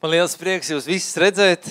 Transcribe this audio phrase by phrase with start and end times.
[0.00, 1.66] Man liels prieks jūs visus redzēt.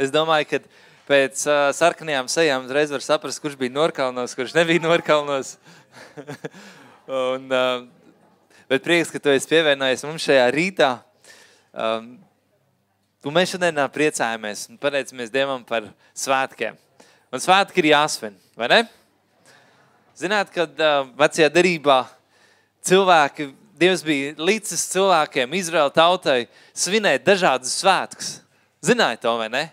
[0.00, 0.58] Es domāju, ka
[1.04, 5.50] pēc uh, sarkanajām sejām uzreiz var saprast, kurš bija Norkalnos, kurš nebija Norkalnos.
[7.34, 7.84] un, uh,
[8.72, 10.88] bet prieks, ka tu esi pievienojies mums šajā rītā.
[11.76, 12.06] Um,
[13.28, 16.80] un mēs šodien priecājamies un pateicamies Dievam par svētkiem.
[17.28, 18.80] Un svētki ir jāsvin, vai ne?
[20.16, 22.06] Zināt, kad uh, vecajā derībā
[22.88, 26.44] cilvēki Dievs bija līdzis cilvēkiem, Izraēla tautai,
[26.78, 28.36] svinēt dažādus svētkus.
[28.84, 29.64] Zināja to vai ne?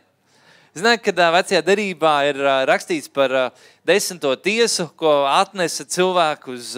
[0.71, 3.33] Ziniet, kad vecajā derībā ir rakstīts par
[3.85, 6.69] desmito tiesu, ko atnesa cilvēku uz,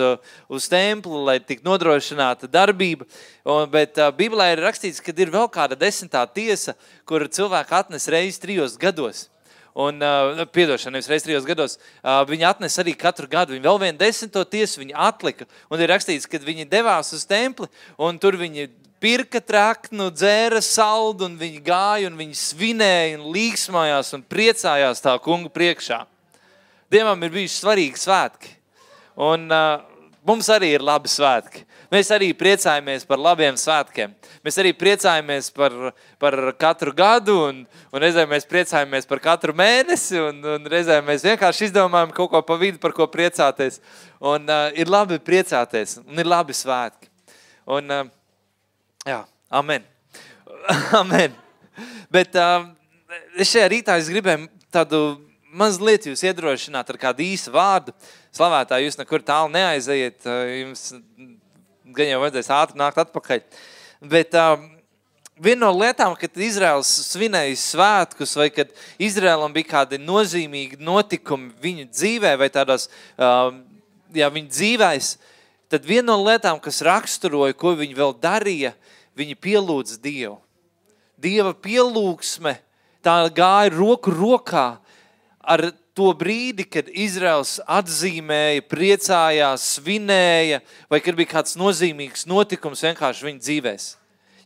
[0.49, 3.05] uz templi, lai tiktu nodrošināta darbība.
[3.45, 6.73] Un, bet Bībelē ir rakstīts, ka ir vēl kāda desmitā tiesa,
[7.05, 9.27] kur cilvēku atnes reizes trijos gados.
[9.73, 13.55] Un, uh, piedošana, nevis reizes trijos gados, uh, viņi atnesa arī katru gadu.
[13.55, 15.47] Viņi vēl vienu desmito tiesu viņi atlika.
[15.73, 17.65] Un ir rakstīts, ka viņi devās uz templi,
[17.97, 18.67] un tur viņi
[19.03, 25.17] pirka traknu, dzēra saldu, un viņi gāja, un viņi svinēja, un līksmājās, un priecājās tā
[25.25, 26.03] kungu priekšā.
[26.93, 28.53] Dievam ir bijuši svarīgi svētki.
[29.25, 29.81] Un uh,
[30.27, 31.63] mums arī ir labi svētki.
[31.93, 34.13] Mēs arī priecājamies par labiem svētkiem.
[34.45, 35.75] Mēs arī priecājamies par,
[36.21, 37.59] par katru gadu, un,
[37.93, 42.41] un reizēm mēs priecājamies par katru mēnesi, un, un reizēm mēs vienkārši izdomājam kaut ko
[42.47, 43.77] pa vidu, par ko priecāties.
[44.23, 47.11] Un uh, ir labi priecāties, un ir labi svētki.
[47.77, 48.09] Un, uh,
[49.05, 49.21] jā,
[49.53, 49.85] amen.
[51.01, 51.37] amen.
[52.13, 52.71] Bet uh,
[53.37, 55.03] šajā rītā es gribēju tādu
[55.53, 57.93] mazliet jūs iedrošināt ar kādu īsu vārdu.
[58.33, 60.25] Slavētāji, jūs nekur tālu neaiziet.
[60.25, 60.87] Jums
[61.93, 63.43] gan jau vajadzēs ātri nākt atpakaļ.
[64.09, 64.63] Bet um,
[65.37, 71.87] viena no lietām, kad Izraels svinēja svētkus, vai kad Izraēlam bija kādi nozīmīgi notikumi viņu
[71.91, 73.61] dzīvē, vai tādās, um,
[74.15, 75.11] jā, viņu dzīvēs,
[75.73, 78.73] tad viena no lietām, kas raksturoja, ko viņi vēl darīja,
[79.17, 80.39] viņi pielūdza Dievu.
[81.21, 82.57] Dieva pielūgsme,
[83.05, 84.67] tā gāja roku rokā
[85.43, 93.29] ar to brīdi, kad Izraels atzīmēja, priecājās, svinēja, vai kad bija kāds nozīmīgs notikums vienkārši
[93.29, 93.85] viņa dzīvēs.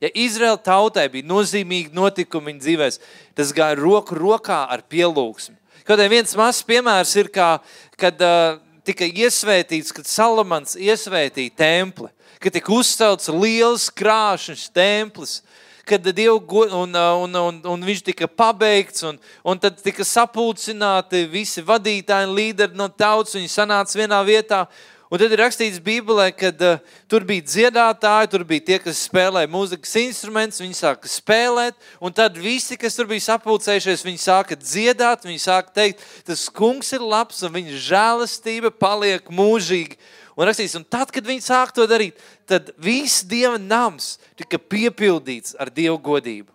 [0.04, 3.00] Ja Izraēla tautai bija nozīmīgi notikumi viņa dzīvēs,
[3.38, 5.56] tas gāja roku rokā ar pielūgsmu.
[5.88, 7.56] Kaut arī viens mazs piemērs ir, kā,
[7.98, 12.12] kad uh, tika iesvētīts, kad Salamans iesvētīja templi,
[12.44, 15.40] kad tika uzcelts liels krāšņs templis,
[15.88, 21.64] kad Dievu, un, un, un, un viņš tika pabeigts, un, un tad tika sapulcināti visi
[21.66, 24.66] vadītāji un līderi no tautas, viņi sanāca vienā vietā,
[25.08, 29.48] Un tad ir rakstīts Bībelē, ka uh, tur bija dziedātāji, tur bija tie, kas spēlēja
[29.48, 35.24] mūzikas instrumentus, viņi sāka spēlēt, un tad visi, kas tur bija sapulcējušies, viņi sāka dziedāt,
[35.24, 39.96] viņi sāka teikt, tas kungs ir labs un viņa žēlastība paliek mūžīgi.
[40.38, 45.56] Un rakstīts, un tad, kad viņi sāk to darīt, tad viss Dieva nams tika piepildīts
[45.58, 46.52] ar Dievu godību.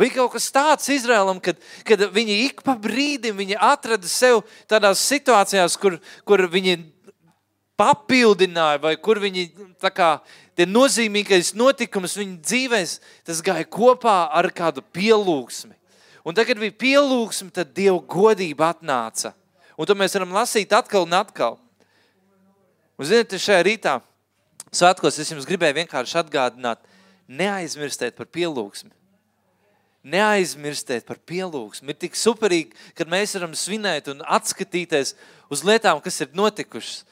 [0.00, 5.02] Vai kaut kas tāds Izrēlam, kad, kad viņi ik pa brīdim viņi atrada sev tādās
[5.04, 6.78] situācijās, kur, kur viņi
[7.80, 9.48] papildināja, vai kur viņi
[9.80, 10.14] tā kā
[10.56, 12.94] tie nozīmīgais notikums viņu dzīvēs,
[13.28, 15.76] tas gāja kopā ar kādu pielūgsmi.
[16.24, 19.32] Un tad, kad bija pielūgsme, tad Dieva godība atnāca.
[19.80, 21.54] Un to mēs varam lasīt atkal un atkal.
[23.00, 23.94] Un, ziniet, šajā rītā
[24.76, 26.82] svētkos es jums gribēju vienkārši atgādināt,
[27.32, 28.92] neaizmirstiet par pielūgsmi.
[30.12, 31.88] Neaizmirstiet par pielūgsmu.
[31.88, 35.14] Ir tik superīgi, kad mēs varam svinēt un atskatīties
[35.52, 37.06] uz lietām, kas ir notikušas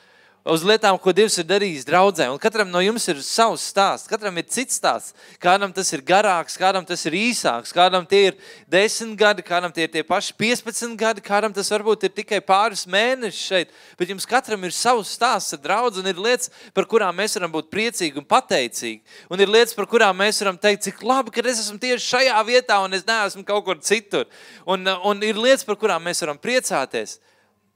[0.47, 2.29] uz lietām, ko Dievs ir darījis draudzē.
[2.33, 5.15] Un katram no jums ir savs stāsts, katram ir cits stāsts.
[5.43, 8.39] Kādam tas ir garāks, kādam tas ir īsāks, kādam tie ir
[8.71, 12.87] 10 gadi, kādam tie ir tie paši 15 gadi, kādam tas varbūt ir tikai pāris
[12.91, 13.75] mēneši šeit.
[14.01, 17.53] Bet jums katram ir savs stāsts ar draudz un ir lietas, par kurām mēs varam
[17.55, 19.03] būt priecīgi un pateicīgi.
[19.33, 22.39] Un ir lietas, par kurām mēs varam teikt, cik labi, ka es esmu tieši šajā
[22.49, 24.29] vietā un es neesmu kaut kur citur.
[24.67, 27.19] Un, un ir lietas, par kurām mēs varam priecāties.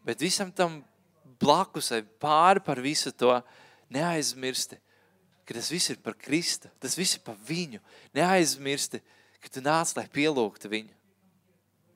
[0.03, 0.81] Bet visam tam
[1.43, 3.35] blakus vai pāri par visu to,
[3.93, 4.79] neaizmirsti,
[5.45, 7.83] ka tas viss ir par Kristu, tas viss ir par viņu.
[8.17, 9.03] Neaizmirsti,
[9.43, 10.95] ka tu nāc, lai pielūgtu viņu.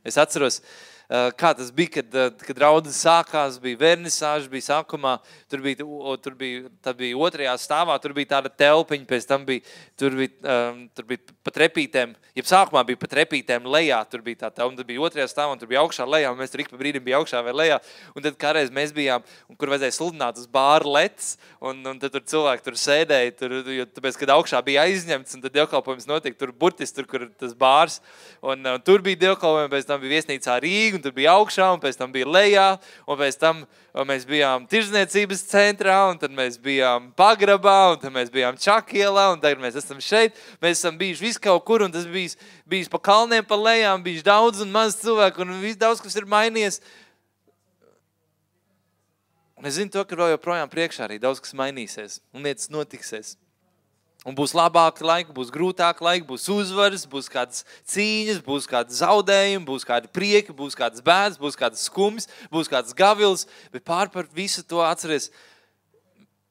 [0.07, 5.19] Es atceros, uh, kā tas bija, kad, eh, kad raudas sākās, bija vernisāža, bija sākumā,
[5.49, 5.77] tur bija,
[6.23, 9.63] tur bija, tad bija otrajā stāvā, tur bija tāda telpiņa, pēc tam bija,
[9.97, 14.43] tur bija, um, tur bija pa trepītēm, jeb sākumā bija pa trepītēm lejā, tur bija
[14.43, 16.71] tā telpa, tad bija otrajā stāvā, un tur bija augšā lejā, un mēs tur ik
[16.71, 17.79] pa brīdim bija augšā vai lejā,
[18.17, 22.11] un tad kādreiz mēs bijām, un kur vajadzēja sludināt uz bāru lets, un, un tad
[22.11, 26.43] tur cilvēki tur sēdēja, tur, jo, tāpēc, kad augšā bija aizņemts, un tad dievkalpojums notika
[26.43, 28.01] tur burtiski, tur, kur tas bārs,
[28.43, 31.81] un, un tur bija dievkalpojumi, pēc tam bija viesnīcā Rīga, un tur bija augšā, un
[31.83, 32.67] pēc tam bija lejā,
[33.07, 33.63] un pēc tam
[34.09, 39.41] mēs bijām tirzniecības centrā, un tad mēs bijām pagrabā, un tad mēs bijām čakielā, un
[39.41, 40.37] tagad mēs esam šeit.
[40.61, 42.37] Mēs esam bijuši vis kaut kur, un tas bijis,
[42.69, 46.29] bijis pa kalniem, pa lejām, bijis daudz un maz cilvēku, un viss daudz, kas ir
[46.29, 46.83] mainījies.
[49.57, 53.37] Un es zinu to, ka vēl joprojām priekšā arī daudz kas mainīsies, un lietas notiksies.
[54.27, 59.63] Un būs labāka laika, būs grūtāka laika, būs uzvaras, būs kādas cīņas, būs kādi zaudējumi,
[59.69, 63.47] būs kādi prieki, būs kādas bēdas, būs kādas skumjas, būs kādas gavils.
[63.71, 65.31] Bet pār par visu to atceries,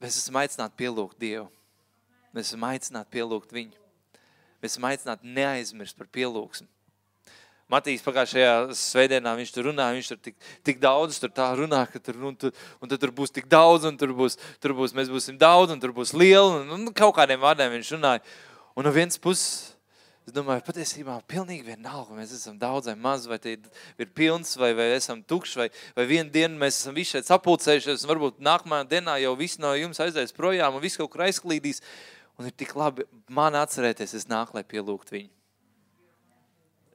[0.00, 1.50] mēs esam aicināti pielūgt Dievu.
[2.32, 3.76] Mēs esam aicināti pielūgt Viņu.
[4.64, 6.68] Mēs esam aicināti neaizmirst par pielūgsmu.
[7.66, 11.98] Matīs pagājušajā svētdienā viņš tur runāja, viņš tur tik, tik daudz tur tā runā, ka
[11.98, 15.38] tur, un, tur, un tur būs tik daudz, un tur būs, tur būs, mēs būsim
[15.40, 18.22] daudz, un tur būs liela, un, un kaut kādiem vārdiem viņš runāja.
[18.78, 19.74] Un no vienas puses,
[20.22, 24.70] es domāju, patiesībā pilnīgi vienalga, mēs esam daudz vai maz, vai tie ir pilns, vai,
[24.78, 28.92] vai esam tukši, vai, vai vienu dienu mēs esam visi šeit sapulcējušies, un varbūt nākamajā
[28.94, 31.82] dienā jau viss no jums aizies projām, un viss kaut kur aizklīdīs,
[32.38, 35.35] un ir tik labi man atcerēties, es nāku, lai pielūgt viņu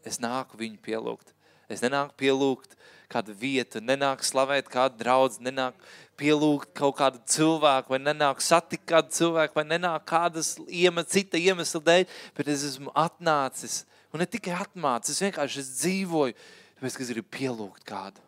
[0.07, 1.33] es nāku viņu pielūgt.
[1.71, 2.75] Es nenāku pielūgt
[3.11, 5.79] kādu vietu, nenāku slavēt kādu draugu, nenāku
[6.19, 11.81] pielūgt kaut kādu cilvēku, vai nenāku satikt kādu cilvēku, vai nenāku kādas iemesla, cita iemesla
[11.87, 13.81] dēļ, bet es esmu atnācis.
[14.11, 16.37] Un ne tikai atnācis, es vienkārši es dzīvoju,
[16.77, 18.23] tāpēc, ka es gribu pielūgt kādu.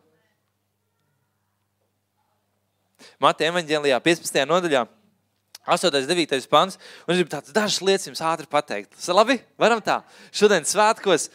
[3.24, 4.44] Mateja evaņģēlijā 15.
[4.48, 4.86] nodaļā
[5.64, 5.88] 8.
[5.96, 6.48] un 9.
[6.52, 8.96] pants, un es gribu tādas dažas lietas jums ātri pateikt.
[9.16, 10.02] Labi, varam tā.
[10.36, 11.30] Šodien svētkos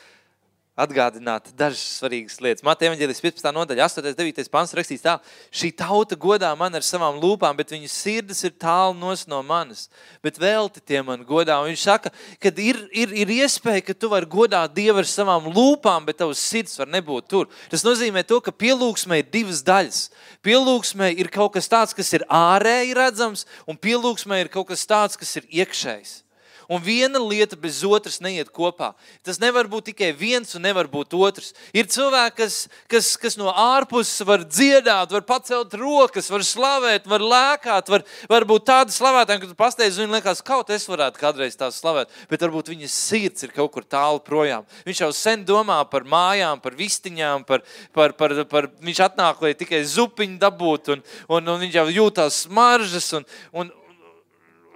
[0.79, 2.65] atgādināt dažas svarīgas lietas.
[2.67, 3.51] Mateja Evanģēlis 15.
[3.55, 4.13] nodaļa, 8.
[4.13, 4.51] un 9.
[4.53, 5.17] pants rakstīts tā,
[5.51, 9.89] šī tauta godā man ar savām lūpām, bet viņu sirds ir tālu no manis,
[10.23, 11.59] bet velti tie man godā.
[11.59, 15.51] Un viņš saka, ka ir, ir, ir iespēja, ka tu vari godāt Dievu ar savām
[15.51, 17.51] lūpām, bet tavs sirds var nebūt tur.
[17.73, 20.05] Tas nozīmē to, ka pielūgsmē ir divas daļas.
[20.47, 25.19] Pielūgsmē ir kaut kas tāds, kas ir ārēji redzams, un pielūgsmē ir kaut kas tāds,
[25.19, 26.21] kas ir iekšējs.
[26.69, 28.91] Un viena lieta bez otras neiet kopā.
[29.25, 31.55] Tas nevar būt tikai viens un nevar būt otrs.
[31.73, 32.59] Ir cilvēki, kas,
[32.93, 38.45] kas, kas no ārpuses var dziedāt, var pacelt rokas, var slavēt, var lēkāt, var, var
[38.53, 42.45] būt tādi slavētāji, ka tu pasteidz, un liekas, kaut es varētu kādreiz tā slavēt, bet
[42.45, 44.69] varbūt viņas sirds ir kaut kur tālu projām.
[44.85, 47.65] Viņš jau sen domā par mājām, par vistiņām, par,
[47.97, 52.45] par, par, par viņš atnāk, lai tikai zupiņu dabūtu, un, un, un viņš jau jūtās
[52.45, 53.77] smaržas, un, un,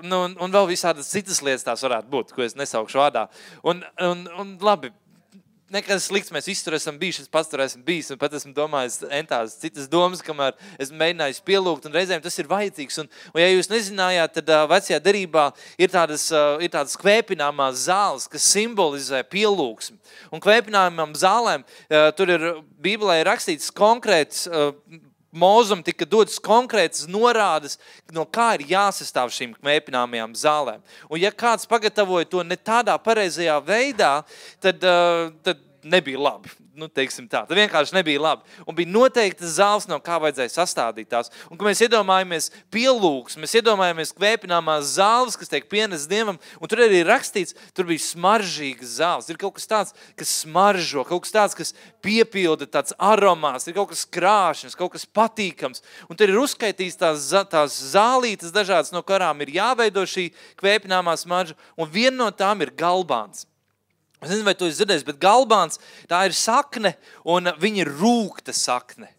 [0.03, 3.29] nu, un, un vēl visādas citas lietas tās varētu būt, ko es nesaukšu vārdā.
[3.67, 4.93] Un, un, un labi,
[5.73, 6.33] nekas slikts.
[6.35, 7.25] Mēs visi tur esam bijuši.
[7.25, 11.43] Es pats tur esmu bijis un pat esmu domājis entās citas domas, kamēr esmu mēģinājis
[11.47, 11.89] pielūgt.
[11.89, 13.01] Un reizēm tas ir vajadzīgs.
[13.03, 15.49] Un, un ja jūs nezinājāt, tad uh, vecajā derībā
[15.81, 19.97] ir tādas, uh, ir tādas kvēpināmās zāles, kas simbolizē pielūgsmu.
[20.33, 22.49] Un kvēpināmām zālēm uh, tur ir
[22.83, 24.47] Bībelē rakstīts konkrēts.
[24.51, 27.79] Uh, Mūzum tika dotas konkrētas norādes,
[28.13, 30.83] no kā ir jāsastāv šīm kvēpināmajām zālēm.
[31.09, 34.13] Un ja kāds pagatavoja to ne tādā pareizajā veidā,
[34.61, 37.43] tad, uh, tad nebija labi nu, tā.
[37.45, 38.47] Tā vienkārši nebija labi.
[38.69, 41.31] Un bija noteikti zāles, no kā vajadzēja sastādīt tās.
[41.51, 47.03] Un, mēs iedomājamies pielūgs, mēs iedomājamies kvēpināmās zāles, kas tiek pienes Dievam, un tur arī
[47.07, 49.29] rakstīts, tur bija smaržīgas zāles.
[49.29, 51.75] Ir kaut kas tāds, kas smaržo, kaut kas tāds, kas
[52.05, 55.85] piepilda tāds aromās, ir kaut kas krāšņs, kaut kas patīkams.
[56.09, 60.31] Un tur ir uzskaitīts tās, tās zālītes dažādas, no kurām ir jāveido šī
[60.61, 63.47] kvēpināmā smarža, un viena no tām ir galbāns.
[64.23, 65.81] Es nezinu, vai tu esi dzirdējis, bet galbāns
[66.11, 66.95] tā ir sakne,
[67.27, 69.11] un viņa ir rūkta sakne.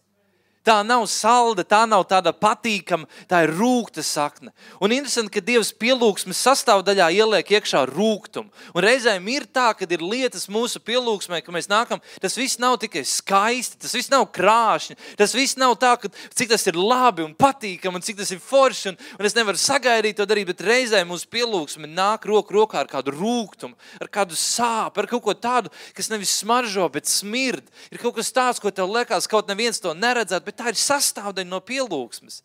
[0.64, 4.48] Tā nav salda, tā nav tāda patīkama, tā ir rūkta sakne.
[4.80, 8.48] Un interesanti, ka Dievs pielūgsmes sastāvdaļā ieliek iekšā rūkumu.
[8.72, 12.78] Un reizēm ir tā, ka ir lietas mūsu pielūgsmē, ka mēs nākam, tas viss nav
[12.80, 17.26] tikai skaisti, tas viss nav krāšņi, tas viss nav tā, ka cik tas ir labi
[17.26, 18.94] un patīkami un cik tas ir forši.
[18.94, 22.88] Un, un es nevaru sagaidīt to darīt, bet reizēm mūsu pielūgsme nāk roku rokā ar
[22.88, 27.68] kādu rūkumu, ar kādu sāpju, ar kaut ko tādu, kas nevis smaržo, bet smird.
[27.92, 31.50] Ir kaut kas tāds, ko tev liekas, kaut neviens to neredzētu bet tā ir sastāvdaļa
[31.50, 32.42] no pielūgsmes.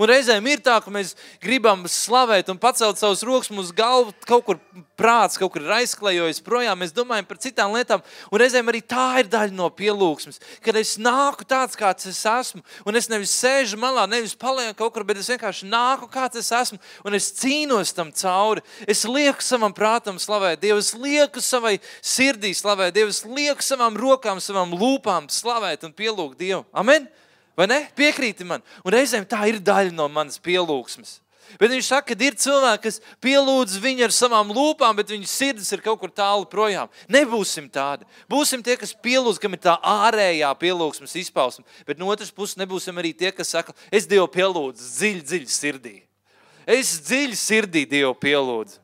[0.00, 4.42] Un reizēm ir tā, ka mēs gribam slavēt un pacelt savus rokas, mūsu galva kaut
[4.46, 4.58] kur
[4.98, 6.80] prāts, kaut kur ir aizklējojis projām.
[6.80, 10.40] Mēs domājam par citām lietām, un reizēm arī tā ir daļa no pielūgsmes.
[10.64, 14.96] Kad es nāku tāds, kāds es esmu, un es nevis sēžu malā, nevis palieku kaut
[14.96, 18.64] kur, bet es vienkārši nāku, kāds es esmu, un es cīnos tam cauri.
[18.90, 24.00] Es lieku savam prātam slavēt Dievu, es lieku savai sirdī slavēt Dievu, es lieku savām
[24.00, 26.64] rokām, savām lūpām slavēt un pielūgt Dievu.
[26.74, 27.12] Amen!
[27.58, 27.84] Vai ne?
[27.96, 28.64] Piekrīti man.
[28.82, 31.20] Un reizēm tā ir daļa no manas pielūgsmes.
[31.60, 35.68] Bet viņš saka, ka ir cilvēki, kas pielūdz viņu ar savām lūpām, bet viņu sirds
[35.76, 36.90] ir kaut kur tālu projām.
[37.12, 38.08] Nebūsim tādi.
[38.30, 41.66] Būsim tie, kas pielūdz, kam ir tā ārējā pielūgsmes izpausme.
[41.86, 45.96] Bet no otras puses, nebūsim arī tie, kas saka, es Dievu pielūdzu dziļi, dziļi sirdī.
[46.66, 48.80] Es dziļi sirdī Dievu pielūdzu.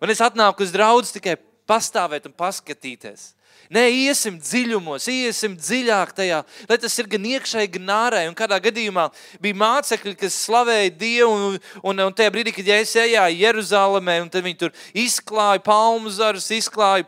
[0.00, 3.30] Un es atnāku uz draugu tikai pastāvēt un paskatīties.
[3.70, 8.30] Nē, iesim dziļumos, iesim dziļāk tajā, lai tas ir gan iekšēji, gan ārēji.
[8.32, 9.04] Un kādā gadījumā
[9.38, 14.32] bija mācekļi, kas slavēja Dievu, un, un, un tajā brīdī, kad es gāju Jeruzalemē, un
[14.34, 14.74] viņi tur
[15.06, 17.06] izklāja palmu zarus, izklāja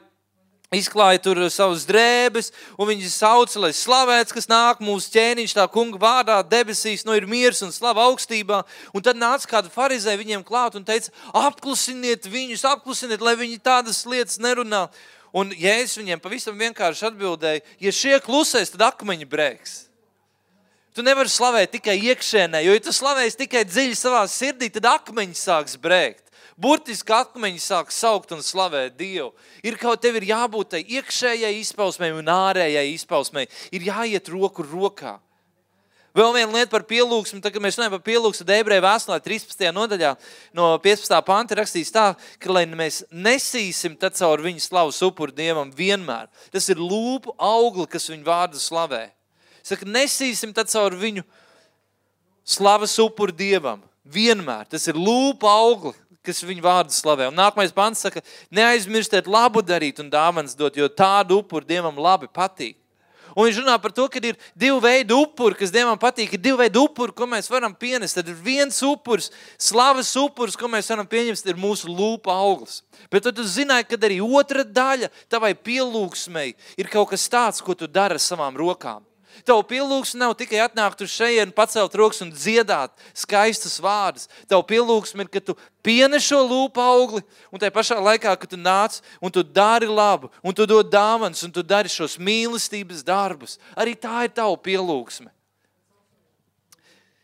[0.72, 5.98] izklāja tur savus drēbes, un viņi sauca, lai slavēts, kas nāk mūsu ķēniņš, tā kunga
[6.00, 8.62] vārdā, debesīs, nu ir miers un slava augstībā.
[8.94, 14.04] Un tad nāca kāda farizē viņiem klāt un teica, apklusiniet viņus, apklusiniet, lai viņi tādas
[14.08, 14.86] lietas nerunā.
[15.32, 19.78] Un Jēzus viņiem pavisam vienkārši atbildēja, ja šie klusēs, tad akmeņi brēks.
[20.92, 25.38] Tu nevari slavēt tikai iekšēnē, jo, ja tu slavēsi tikai dziļi savā sirdī, tad akmeņi
[25.40, 26.28] sāks brēkt.
[26.60, 29.30] Burtiski akmeņi sāk saukt un slavēt Dievu.
[29.64, 33.48] Ir kaut tev ir jābūt tai iekšējai izpausmei un ārējai izpausmei.
[33.72, 35.16] Ir jāiet roku rokā.
[36.12, 39.62] Vēl viena lieta par pielūgsmu, tad, kad mēs runājam par pielūgsmu, tad ebreju vēstulē 13.
[39.72, 40.10] nodaļā
[40.58, 41.14] no 15.
[41.24, 46.28] panta rakstīts tā, ka lai mēs nesīsim tad caur viņu slavu upuru Dievam vienmēr.
[46.52, 49.06] Tas ir lūpu augli, kas viņu vārdu slavē.
[49.64, 51.24] Saka, nesīsim tad caur viņu
[52.44, 54.68] slavas upuru Dievam vienmēr.
[54.68, 55.94] Tas ir lūpu augli,
[56.26, 57.30] kas viņu vārdu slavē.
[57.30, 58.20] Un nākamais pants saka,
[58.52, 62.76] neaizmirstiet labu darīt un dāvanas dot, jo tādu upuru Dievam labi patīk.
[63.36, 66.34] Un viņš runā par to, ka ir divi veidi upuri, kas Dievam patīk.
[66.36, 68.18] Ir divi veidi upuri, ko mēs varam pienest.
[68.18, 72.82] Tad ir viens upuris, slavas upuris, ko mēs varam pieņemt, ir mūsu lūpa auglis.
[73.12, 77.88] Bet jūs zināt, ka arī otra daļa tavai pielūgsmei ir kaut kas tāds, ko tu
[77.90, 79.02] dari ar savām rokām.
[79.46, 84.28] Tavu pielūgsme nav tikai atnākt uz šejienu, pacelt rokas un dziedāt skaistus vārdus.
[84.50, 88.60] Tavu pielūgsme ir, ka tu pienes šo lūpu augli, un tajā pašā laikā, kad tu
[88.60, 93.58] nāc un tu dari labu, un tu dod dāvanas, un tu dari šos mīlestības darbus.
[93.74, 95.32] Arī tā ir tava pielūgsme.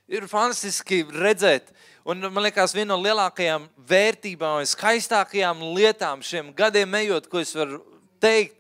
[0.09, 1.69] Ir fantastiski redzēt,
[2.09, 7.83] un man liekas, viena no lielākajām vērtībām, skaistākajām lietām šiem gadiem ejot, ko es varu
[8.17, 8.57] teikt,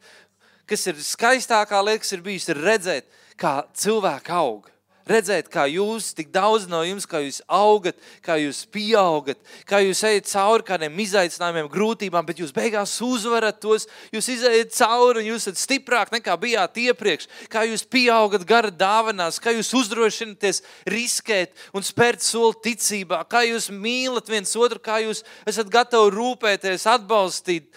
[0.68, 4.66] kas ir skaistākā lieta, kas ir bijis, redzēt, kā cilvēki aug
[5.08, 9.38] redzēt, kā jūs, tik daudz no jums, kā jūs augat, kā jūs pieaugat,
[9.68, 15.22] kā jūs ejat cauri kādiem izaicinājumiem, grūtībām, bet jūs beigās uzvarat tos, jūs izējat cauri
[15.22, 20.62] un jūs esat stiprāk nekā bijāt iepriekš, kā jūs pieaugat gara dāvanās, kā jūs uzdrošināties
[20.88, 26.86] riskēt un spērt soli ticībā, kā jūs mīlat viens otru, kā jūs esat gatavi rūpēties,
[26.90, 27.70] atbalstīt,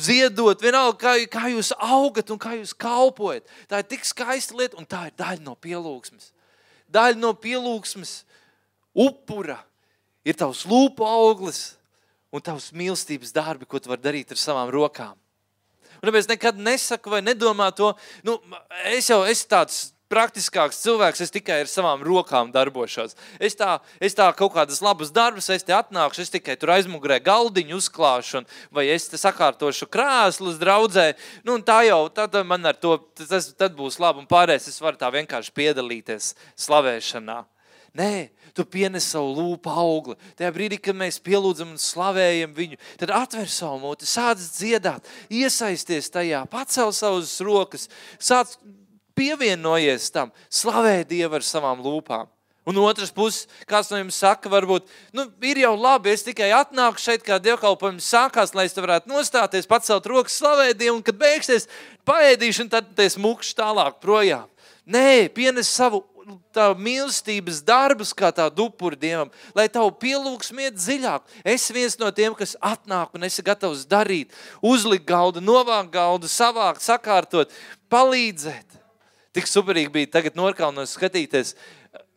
[0.00, 3.46] ziedot, vienalga, kā, kā jūs augat un kā jūs kalpojat.
[3.68, 6.32] Tā ir tik skaista lieta un tā ir daļa no pielūgsmes
[6.92, 8.22] daļa no pielūgsmes,
[8.98, 9.58] upura
[10.26, 11.78] ir tavs lūpu auglis
[12.34, 15.16] un tavs mīlestības darbi, ko tu vari darīt ar savām rokām.
[15.98, 17.90] Un tāpēc nekad nesaku vai nedomā to,
[18.26, 18.36] nu,
[18.92, 19.78] es jau esmu tāds
[20.12, 23.16] praktiskāks cilvēks, es tikai ar savām rokām darbošos.
[23.40, 27.20] Es tā, es tā kaut kādas labas darbus, es te atnākšu, es tikai tur aizmugurē
[27.24, 31.12] galdiņu uzklāšu, un, vai es te sakārtošu krēslus draudzē.
[31.46, 35.00] Nu, tā jau, tad man ar to, tas, tad būs labi, un pārējais es varu
[35.00, 36.34] tā vienkārši piedalīties
[36.66, 37.44] slavēšanā.
[37.98, 40.14] Nē, tu pienes savu lūpu augli.
[40.38, 46.12] Tajā brīdī, kad mēs pielūdzam un slavējam viņu, tad atver savu muti, sāc dziedāt, iesaisties
[46.12, 47.88] tajā, pacel savas rokas,
[48.20, 48.54] sāc
[49.18, 52.30] pievienojies tam, slavē Dievu ar savām lūpām.
[52.68, 57.00] Un otrs puses, kāds no jums saka, varbūt, nu, ir jau labi, es tikai atnāku
[57.00, 61.16] šeit, kā dievkalpojums sākās, lai es te varētu nostāties, pacelt rokas, slavēt Dievu, un kad
[61.16, 61.64] beigsies,
[62.08, 64.44] paēdīšu, un tad es mukšu tālāk projām.
[64.84, 66.02] Nē, pienes savu
[66.52, 71.24] tā mīlestības darbus, kā tādu upuri Dievam, lai tavu pielūgsmu iet dziļāk.
[71.48, 76.84] Es viens no tiem, kas atnāk un esi gatavs darīt, uzlikt galdu, novākt galdu, savākt,
[76.84, 77.54] sakārtot,
[77.88, 78.67] palīdzēt.
[79.36, 81.54] Tik superīgi bija tagad Norkalnos skatīties.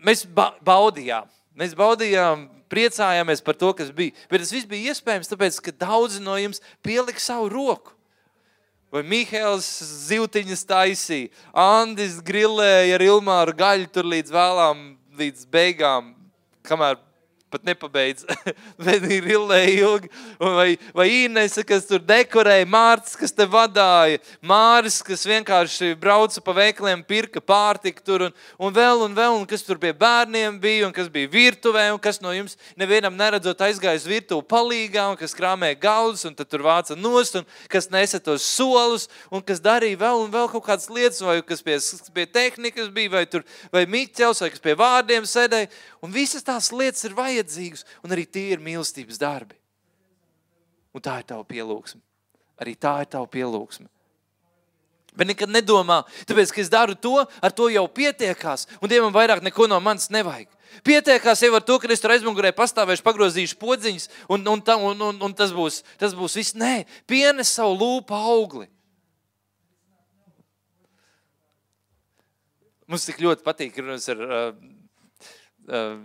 [0.02, 0.24] Mēs
[0.66, 1.28] baudījām.
[1.60, 4.16] Mēs baudījām, priecājāmies par to, kas bija.
[4.32, 7.98] Bet tas viss bija iespējams, tāpēc, ka daudzi no jums pielika savu roku.
[8.92, 9.68] Vai Mihēls
[10.10, 14.82] zivtiņas taisīja, Andis grilēja ar Ilmāru gaļu tur līdz vēlām,
[15.16, 16.10] līdz beigām,
[16.68, 16.98] kamēr
[17.52, 18.26] pat nepabeidz,
[19.12, 20.10] ir ilgi.
[20.40, 26.56] Vai, vai Inese, kas tur dekorēja, Mārcis, kas te vadīja, Māris, kas vienkārši brauca pa
[26.56, 28.36] veikaliem, pirka pārtiku tur, un,
[28.68, 32.00] un vēl, un vēl, un kas tur pie bērniem bija, un kas bija virtuvē, un
[32.02, 36.66] kas no jums nevienam neredzot aizgāja uz virtuvi palīgā, un kas krāmē galdus, un tur
[36.66, 40.90] vāca nost, un kas nesa tos solus, un kas darīja vēl un vēl kaut kādas
[40.92, 41.78] lietas, vai kas pie,
[42.16, 45.70] pie tehnikas bija, vai tur, vai Miķels, vai kas pie vārdiem sēdēja,
[46.02, 49.58] un visas tās lietas ir vajadzīgas vajadzīgus, un arī tie ir mīlestības darbi.
[50.94, 52.02] Un tā ir tava pielūgsme.
[52.62, 53.90] Arī tā ir tava pielūgsme.
[55.12, 59.42] Bet nekad nedomā, tāpēc, ka es daru to, ar to jau pietiekās, un Dievam vairāk
[59.44, 60.48] neko no manis nevajag.
[60.88, 64.96] Pietiekās jau ar to, ka es tur aizmugurē pastāvēšu, pagrozīšu podziņas, un, un, ta, un,
[65.10, 66.56] un, un tas, būs, tas būs viss.
[66.56, 68.70] Nē, pienes savu lūpu augli.
[72.88, 74.24] Mums tik ļoti patīk runāt ar.
[74.24, 74.56] Uh,
[75.68, 76.00] uh,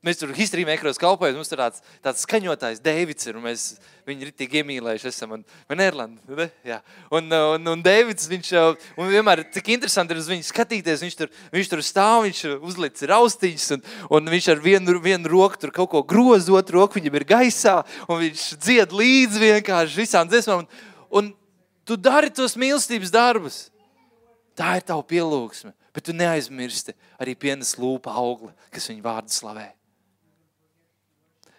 [0.00, 3.64] Mēs tur histrija mēkros kalpojam, mums tur tāds, tāds skaņotājs Deivids ir, un mēs
[4.08, 6.46] viņu tik iemīlējuši esam, un, un Erlanda, ne?
[6.64, 6.78] Jā.
[7.12, 8.52] Un, un, un Deivids, viņš,
[8.96, 13.04] un vienmēr cik interesanti ir uz viņu skatīties, viņš tur, viņš tur stāv, viņš uzlicis
[13.10, 13.82] raustiņas, un,
[14.16, 17.74] un viņš ar vienu, vienu roku tur kaut ko groz, otru roku viņam ir gaisā,
[18.08, 20.86] un viņš dzied līdzi vienkārši visām dziesmām, un,
[21.20, 21.28] un
[21.84, 23.58] tu dari tos mīlestības darbus.
[24.56, 29.68] Tā ir tava pielūgsme, bet tu neaizmirsti arī pienes lūpa augli, kas viņu vārdu slavē.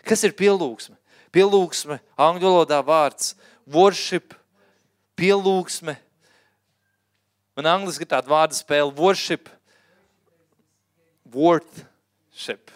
[0.08, 0.98] Kas ir pielūgsme?
[1.32, 3.36] Pielūgsme, angļu valodā vārds
[3.72, 4.34] worship,
[5.20, 5.96] pielūgsme.
[7.56, 9.48] Man angliski ir tāda vārda spēle worship,
[11.32, 12.74] worthship.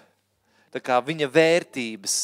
[0.71, 2.15] Tā kā viņa vērtības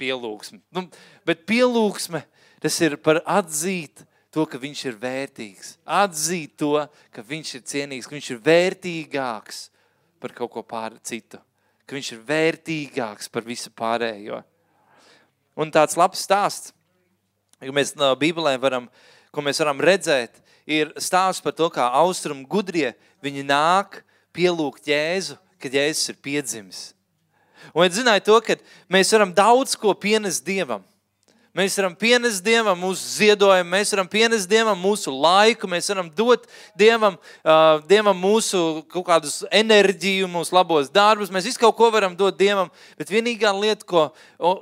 [0.00, 0.62] pielūgsme.
[0.72, 0.86] Nu,
[1.28, 2.24] bet pielūgsme,
[2.64, 5.76] tas ir par atzīt to, ka viņš ir vērtīgs.
[5.84, 6.74] Atzīt to,
[7.12, 9.64] ka viņš ir cienīgs, ka viņš ir vērtīgāks
[10.22, 11.40] par kaut ko pār citu
[11.92, 14.38] ka viņš ir vērtīgāks par visu pārējo.
[15.60, 16.70] Un tāds labs stāsts,
[17.60, 18.86] ko mēs no Bībelē varam,
[19.28, 24.00] ko mēs varam redzēt, ir stāsts par to, kā austrumu gudrie viņi nāk
[24.32, 26.80] pielūgt Jēzu, kad Jēzus ir piedzimis.
[27.76, 28.56] Un es zināju to, ka
[28.88, 30.80] mēs varam daudz ko pienest Dievam.
[31.52, 36.46] Mēs varam pienest Dievam mūsu ziedojumu, mēs varam pienest Dievam mūsu laiku, mēs varam dot
[36.80, 41.32] Dievam, uh, Dievam mūsu kaut kādus enerģiju, mūsu labos darbus.
[41.34, 44.06] Mēs visu kaut ko varam dot Dievam, bet vienīgā lieta, ko,
[44.40, 44.54] o,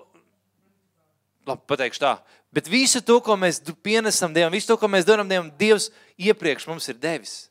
[1.46, 2.16] labi, pateikšu tā,
[2.50, 6.66] bet visu to, ko mēs pienesam Dievam, visu to, ko mēs darām Dievam, Dievs iepriekš
[6.72, 7.49] mums ir devis.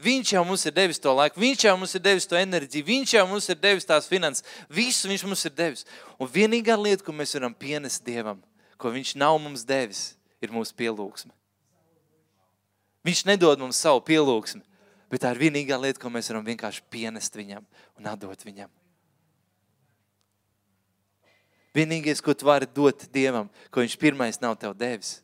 [0.00, 3.12] Viņš jau mums ir devis to laiku, viņš jau mums ir devis to enerģiju, viņš
[3.18, 4.44] jau mums ir devis tās finanses.
[4.72, 5.84] Visu viņš mums ir devis.
[6.16, 8.40] Un vienīgā lieta, ko mēs varam pienest Dievam,
[8.80, 11.32] ko viņš nav mums devis, ir mūsu pielūgsme.
[13.04, 14.62] Viņš nedod mums savu pielūgsmi,
[15.12, 17.66] bet tā ir vienīgā lieta, ko mēs varam vienkārši pienest viņam
[17.98, 18.70] un atdot viņam.
[21.76, 25.18] Vienīgais, ko tu vari dot Dievam, ko viņš pirmais nav tev devis.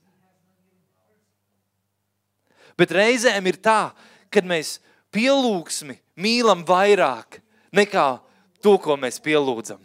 [2.76, 4.78] Bet reizēm ir tā, ka kad mēs
[5.14, 7.40] pielūgsmi mīlam vairāk
[7.74, 8.08] nekā
[8.64, 9.80] to, ko mēs pielūdzam.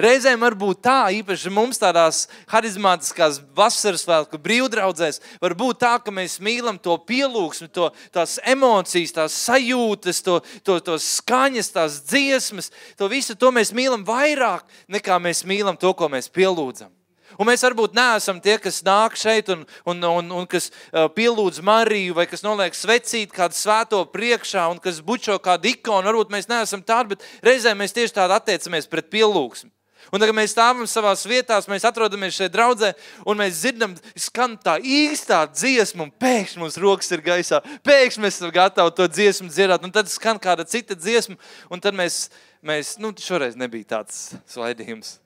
[0.00, 6.14] Reizēm var būt tā, īpaši mums tādās harizmātiskās vasaras svētku brīvdraudzēs, var būt tā, ka
[6.14, 12.72] mēs mīlam to pielūgsmi, to, tās emocijas, tās sajūtas, to, to, to skaņas, tās dziesmas,
[12.98, 16.90] to visu to mēs mīlam vairāk nekā mēs mīlam to, ko mēs pielūdzam.
[17.38, 22.16] Un mēs varbūt neesam tie, kas nāk šeit un, un, un, un kas pielūdz Mariju,
[22.18, 26.06] vai kas noliek svecīt kādu svēto priekšā, un kas bučo kādu ikonu.
[26.10, 29.72] Varbūt mēs neesam tādi, bet reizē mēs tieši tādi attiecamies pret pielūgsmu.
[30.12, 32.92] Un tagad mēs stāvam savā vietā, mēs atrodamies šeit draudzē,
[33.26, 37.62] un mēs dzirdam, skan tā īstā dziesma, un pēkšņi mums rokas ir gaisā.
[37.86, 41.38] Pēkšņi mēs esam gatavi to dziesmu dzirdēt, un tad skan kāda cita dziesma,
[41.72, 42.26] un tad mēs,
[42.64, 45.18] mēs nu, šoreiz nebija tāds svaidījums.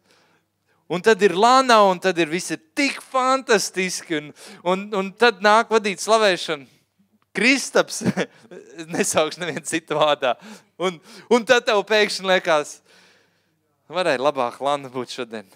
[0.89, 4.23] Un tad ir Lana, un tad ir viss ir tik fantastiski.
[4.23, 4.31] Un,
[4.65, 6.65] un, un tad nāk vadīt slavēšanu.
[7.37, 8.01] Kristaps,
[8.95, 10.33] nesaukšu nevienu citu vārdā.
[10.81, 10.97] Un,
[11.31, 12.79] un tad tev pēkšņi liekas,
[13.93, 15.47] varēja labāk Lana būt šodien,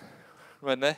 [0.62, 0.92] vai ne?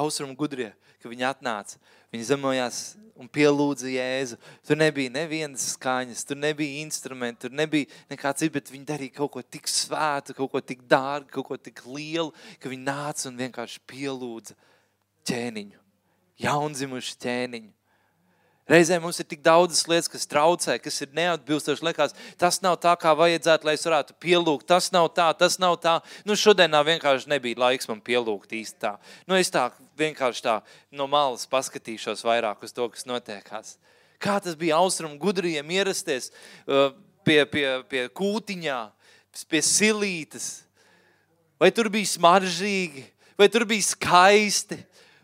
[0.00, 0.70] Austrumu gudrie,
[1.02, 2.78] ka viņi atnāca Viņi zemojās
[3.20, 4.38] un pielūdza Jēzu.
[4.66, 9.30] Tur nebija nevienas skaņas, tur nebija instrumenti, tur nebija nekā cita, bet viņi darīja kaut
[9.36, 13.38] ko tik svētu, kaut ko tik dārgu, kaut ko tik lielu, ka viņi nāca un
[13.38, 14.56] vienkārši pielūdza
[15.30, 15.78] ķēniņu,
[16.42, 17.70] jaundzimušu ķēniņu.
[18.70, 21.82] Reizēm mums ir tik daudzas lietas, kas traucē, kas ir neatbilstoši.
[21.88, 24.68] Liekas, tas nav tā, kā vajadzētu, lai es varētu pielūgt.
[24.70, 25.96] Tas nav tā, tas nav tā.
[26.26, 28.92] Nu, šodien vienkārši nebija laiks man pielūgt īsti tā.
[29.26, 29.64] Nu, es tā
[30.00, 30.56] vienkārši tā
[30.94, 33.76] no malas paskatīšos vairāk uz to, kas notiekās.
[34.20, 36.28] Kā tas bija austrumu gudriem ierasties
[36.66, 36.90] uh,
[37.24, 38.80] pie, pie, pie kūtiņā,
[39.48, 40.50] pie silītes.
[41.60, 43.04] Vai tur bija smaržīgi,
[43.40, 44.78] vai tur bija skaisti,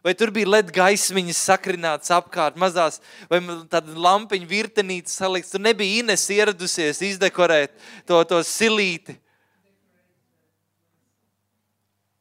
[0.05, 3.41] vai tur bija LED gaismiņas sakrināts apkārt, mazās, vai
[3.73, 5.53] tāda lampiņa virtenīte salikts.
[5.55, 7.75] Tur nebija Ines ieradusies izdekorēt
[8.09, 9.17] to, to silīti.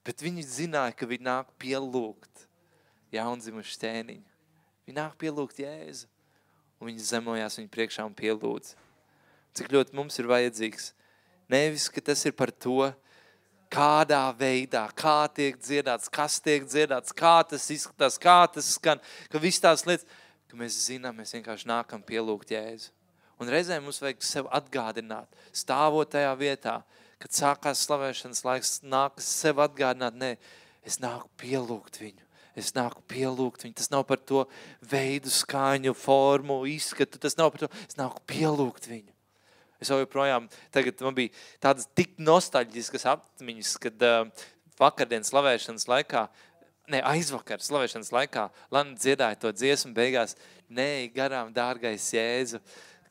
[0.06, 2.35] Bet viņi zināja, ka viņi nāk pielūgt
[3.16, 4.26] jaundzimušu ķēniņu.
[4.86, 6.10] Viņi nāk pielūgt Jēzu.
[6.80, 8.76] Un viņi zemojās viņa priekšā un pielūdz.
[9.56, 10.92] cik ļoti mums ir vajadzīgs.
[11.48, 12.92] Nevis, ka tas ir par to,
[13.72, 19.02] kādā veidā, kā tiek dziedāts, kas tiek dziedāts, kā tas izskatās, kā tas skan,
[19.32, 20.06] ka viss tās lietas,
[20.50, 22.92] ka mēs zinām, mēs vienkārši nākam pielūgt Jēzu.
[23.40, 26.76] Un reizēm mums vajag sev atgādināt, stāvot tajā vietā,
[27.20, 30.36] kad sākās slavēšanas laiks, nākas sev atgādināt, nē,
[30.88, 32.25] es nāku pielūgt viņu.
[32.56, 33.76] Es nāku pielūgt viņu.
[33.76, 34.46] Tas nav par to
[34.92, 37.20] veidu, skaņu, formu, izskatu.
[37.20, 37.72] Tas nav par to.
[37.84, 39.12] Es nāku pielūgt viņu.
[39.84, 44.46] Es jau joprojām, tagad man bija tādas tik nostalģiskas atmiņas, kad uh,
[44.80, 46.22] vakardienas slavēšanas laikā,
[46.94, 50.38] ne, aizvakar slavēšanas laikā, Lana dziedāja to dziesmu beigās,
[50.72, 52.62] nē, garām, dārgais Jēzu,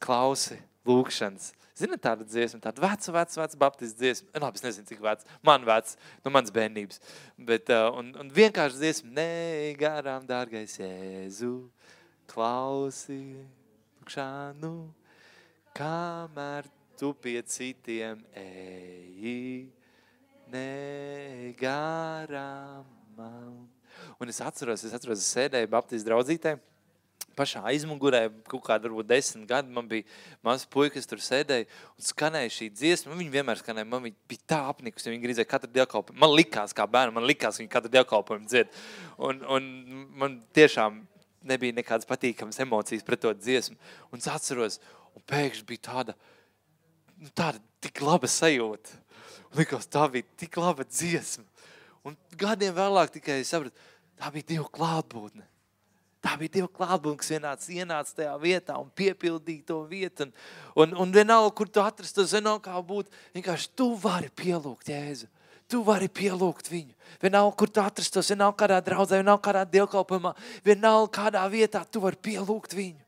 [0.02, 0.56] klausi
[0.88, 1.52] lūkšanas.
[1.74, 4.28] Zini, tāda dziesma, tāda veca, veca, veca baptistu dziesma.
[4.36, 5.26] Nu, labi, es nezinu, cik veca.
[5.42, 7.00] Man veca, nu, mans bērnības.
[7.48, 9.26] Bet, uh, un, un vienkārši dziesma, nē,
[9.80, 11.56] garām, dārgais Jēzu,
[12.30, 13.18] klausi
[14.04, 14.74] lūkšanu,
[15.74, 19.70] kamēr tu pie citiem eji,
[20.52, 22.84] nē, garām
[23.16, 23.64] man.
[24.20, 26.60] Un es atceros, es atceros, es sēdēju baptistu draudzītēm,
[27.36, 30.06] pašā aizmugurē, kaut kāda varbūt desmit gadi, man bija
[30.46, 33.16] mazs puika, kas tur sēdēja un skanēja šī dziesma.
[33.18, 36.20] Viņa vienmēr skanēja, man bija tā apnikusi, viņa gribēja katru dievkalpojumu.
[36.24, 38.74] Man likās, kā bērnam, man likās, viņa katru dievkalpojumu dzied.
[39.28, 39.70] Un, un
[40.20, 41.02] man tiešām
[41.44, 43.78] nebija nekādas patīkamas emocijas pret to dziesmu.
[44.12, 44.80] Un es atceros,
[45.14, 46.18] un pēkšņi bija tāda,
[47.20, 49.00] nu, tāda tik laba sajūta.
[49.50, 51.46] Un likās, tā bija tik laba dziesma.
[52.04, 53.76] Un gadiem vēlāk tikai sapratu,
[54.20, 55.46] tā bija Dieva klātbūtne.
[56.24, 60.30] Tā bija Dieva klātbūtne, kas ienāca, tajā vietā un piepildīja to vietu.
[60.72, 65.28] Un, un, un vienalga, kur tu atrastu, zinām, kā būt, vienkārši tu vari pielūgt Jēzu.
[65.68, 66.96] Tu vari pielūgt viņu.
[67.20, 70.32] Vienalga, kur tu atrastos, vienalga kādā draudzē, vienalga kādā dievkalpojumā,
[70.64, 73.03] vienalga kādā vietā, tu vari pielūgt viņu.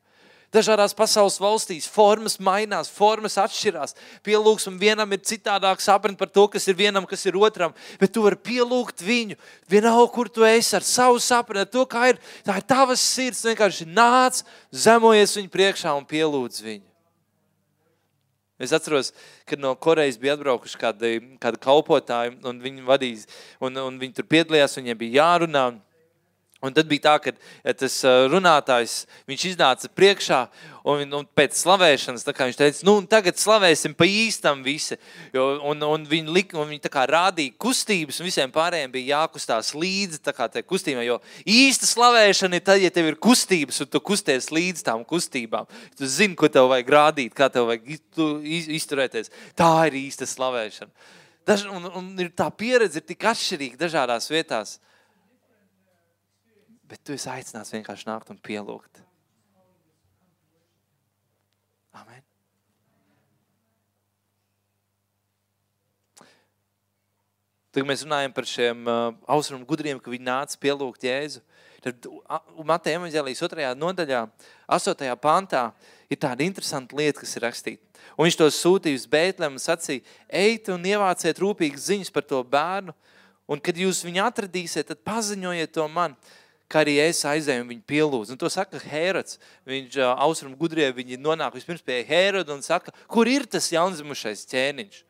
[0.55, 3.97] Dažādās pasaules valstīs formas mainās, formas atšķirās.
[4.23, 7.73] Pielūgsme vienam ir citādāk sapratne par to, kas ir vienam, kas ir otram.
[7.99, 9.35] Bet tu vari pielūgt viņu.
[9.67, 12.21] Vienalga, kur tu esi ar savu sapratni, to, kā ir.
[12.47, 13.43] Tā ir tavas sirds.
[13.49, 16.85] Vienkārši nāc, zemojies viņu priekšā un pielūdz viņu.
[18.57, 19.11] Es atceros,
[19.45, 21.11] kad no Korejas bija atbraukuši kādi,
[21.43, 23.27] kādi kalpotāji, un viņi vadīs,
[23.61, 25.67] un, un viņi tur piedalījās, viņiem bija jārunā.
[25.75, 25.83] Un
[26.73, 27.99] tad bija tā, ka tas
[28.31, 30.39] runātājs iznāca priekšā,
[30.89, 34.97] un, un pēc slavēšanas viņš teica, nu, tagad slavēsim pa īstam visi.
[35.35, 40.23] Jo, un, un viņi, lik, un viņi rādīja kustības, un visiem pārējiem bija jākustās līdzi
[40.25, 41.05] tai kustībai.
[41.05, 45.69] Jo īsta slavēšana ir tad, ja tev ir kustības, un tu kusties līdz tām kustībām.
[45.97, 47.93] Tu zini, ko tev vajag rādīt, kā tev vajag
[48.79, 49.29] izturēties.
[49.57, 51.13] Tā ir īsta slavēšana.
[51.47, 54.79] Daž, un, un ir tā pieredze ir tik atšķirīga dažādās vietās.
[56.87, 59.01] Bet tu esi aicināts vienkārši nākt un pielūgt.
[61.97, 62.23] Amen.
[67.75, 71.43] Tagad mēs runājam par šiem uh, austrumu gudriem, ka viņi nāca pielūgt Jēzu.
[71.83, 72.07] Tad
[72.65, 74.23] Mateja evanģēlijas otrajā nodaļā,
[74.77, 75.67] astotajā pantā,
[76.09, 78.01] ir tāda interesanta lieta, kas ir rakstīta.
[78.15, 82.41] Un viņš to sūtīja uz Bētlēm un sacīja, ejiet un ievāciet rūpīgas ziņas par to
[82.49, 82.95] bērnu,
[83.45, 86.17] un kad jūs viņu atradīsiet, tad paziņojiet to man,
[86.71, 88.35] kā arī es aizēju un viņu pielūdzu.
[88.35, 89.39] Un to saka Hērods.
[89.67, 95.03] Viņš austrumu gudrie, viņi nonāk vispirms pie Hēroda un saka, kur ir tas jaundzimušais ķēniņš?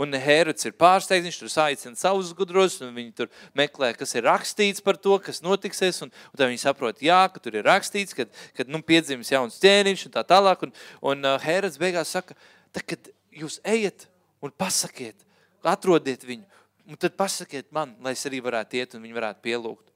[0.00, 4.24] Un Hērods ir pārsteigts, viņš tur saicina savus gudros, un viņi tur meklē, kas ir
[4.24, 8.16] rakstīts par to, kas notiksies, un, un tad viņi saprot, jā, ka tur ir rakstīts,
[8.16, 8.24] ka,
[8.56, 10.72] kad nu, piedzims jauns ķēniņš un tā tālāk, un,
[11.12, 12.38] un Hērods beigās saka,
[12.72, 14.08] tad, kad jūs ejat
[14.40, 15.20] un pasakiet,
[15.68, 16.48] atrodiet viņu,
[16.88, 19.89] un tad pasakiet man, lai es arī varētu iet un viņu varētu pielūgt.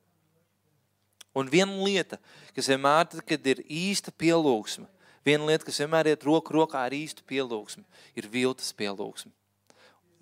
[1.35, 2.21] Un viena lieta,
[2.55, 4.87] kas vienmēr, kad ir īsta pielūgsme,
[5.27, 7.83] viena lieta, kas vienmēr iet roku rokā ar īstu pielūgsmi,
[8.15, 9.33] ir viltas pielūgsme.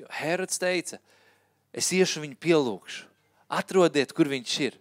[0.01, 0.98] Jo Herods teica,
[1.72, 3.05] es iešu viņu pielūgšu,
[3.53, 4.79] atrodiet, kur viņš ir.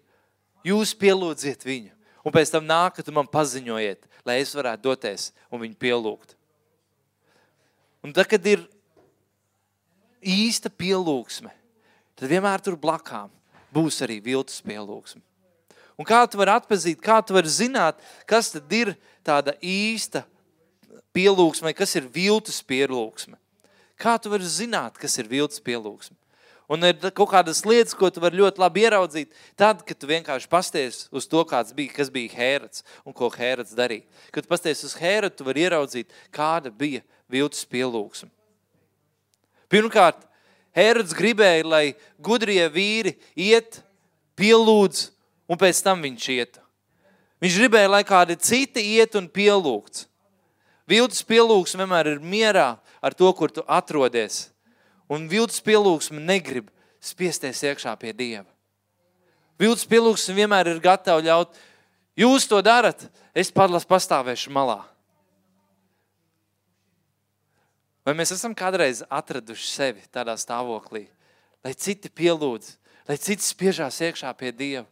[0.65, 1.91] Jūs pielūdziet viņu,
[2.24, 6.38] un pēc tam nākat un man paziņojiet, lai es varētu doties un viņu pielūgt.
[8.06, 8.63] Un tad, kad ir
[10.22, 11.52] īsta pielūgsme,
[12.15, 13.34] tad vienmēr tur blakām
[13.74, 15.22] būs arī viltus pielūgsme.
[16.01, 20.23] Un kā tu vari atpazīt, kā tu vari zināt, kas tad ir tāda īsta
[21.13, 23.37] pielūgsme, kas ir viltus pielūgsme?
[24.01, 26.17] Kā tu vari zināt, kas ir viltus pielūgsme?
[26.71, 30.49] Un ir kaut kādas lietas, ko tu vari ļoti labi ieraudzīt, tad, kad tu vienkārši
[30.49, 31.43] pasties uz to,
[31.75, 34.07] bija, kas bija Hērods un ko Hērods darīja.
[34.33, 38.31] Kad pasties uz Hērodu, tu vari ieraudzīt, kāda bija viltus pielūgsme.
[39.69, 40.25] Pirmkārt,
[40.73, 41.85] Hērods gribēja, lai
[42.23, 43.83] gudrie vīri iet,
[44.39, 45.11] pielūdz
[45.51, 46.61] un pēc tam viņš iet.
[47.43, 50.05] Viņš gribēja, lai kādi citi iet un pielūgts.
[50.87, 54.49] Viltus pielūgsme vienmēr ir mierā ar to, kur tu atrodies.
[55.11, 56.69] Un viltus pielūgsme negrib
[57.03, 58.47] spiesties iekšā pie Dieva.
[59.59, 61.57] Viltus pielūgsme vienmēr ir gatava ļaut,
[62.17, 63.03] jūs to darat,
[63.35, 64.79] es padlas pastāvēšu malā.
[68.05, 71.05] Vai mēs esam kādreiz atraduši sevi tādā stāvoklī,
[71.61, 72.73] lai citi pielūdz,
[73.09, 74.87] lai citi spiežās iekšā pie Dieva?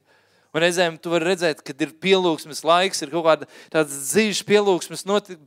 [0.49, 5.03] Un reizēm tu vari redzēt, kad ir pielūgsmes laiks, ir kaut kāda tāda dzīves pielūgsmes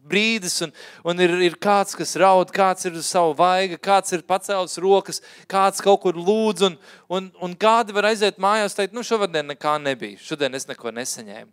[0.06, 4.22] brīdis, un, un ir, ir kāds, kas raud, kāds ir uz savu vaigu, kāds ir
[4.22, 5.18] pacēlis rokas,
[5.50, 6.76] kāds kaut kur lūdz, un,
[7.10, 11.50] un, un kādi var aiziet mājās, teikt, nu šovadien nekā nebija, šodien es neko nesaņēmu.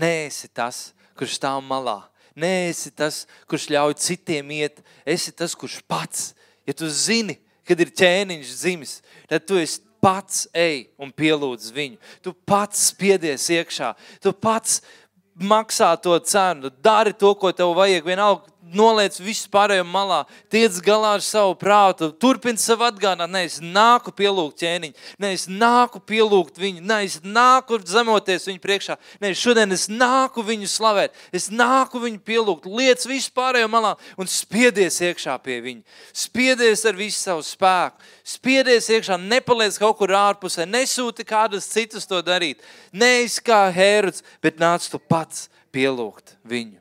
[0.00, 2.00] Nē, esi tas, kurš stāv malā.
[2.38, 4.82] Nē, esi tas, kurš ļauj citiem iet.
[5.06, 6.30] Esi tas, kurš pats,
[6.66, 7.36] ja tu zini,
[7.68, 8.96] kad ir ķēniņš dzimis,
[9.30, 12.00] tad tu esi pats ej un pielūdz viņu.
[12.24, 13.92] Tu pats spiedies iekšā,
[14.24, 14.80] tu pats
[15.40, 18.04] maksā to cenu, dari to, ko tev vajag.
[18.04, 20.20] Vienalga, noliec visu pārējo malā,
[20.52, 25.46] tiec galā ar savu prātu, turpini sev atgādināt, ne, es nāku pielūgt ķēniņu, ne, es
[25.50, 31.16] nāku pielūgt viņu, ne, es nāku zemoties viņu priekšā, ne, šodien es nāku viņu slavēt,
[31.36, 36.98] es nāku viņu pielūgt, liec visu pārējo malā un spiedies iekšā pie viņa, spiedies ar
[36.98, 43.42] visu savu spēku, spiedies iekšā, nepaliec kaut kur ārpusē, nesūti kādus citus to darīt, neesi
[43.44, 46.79] kā Hēruds, bet nāc tu pats pielūgt viņu.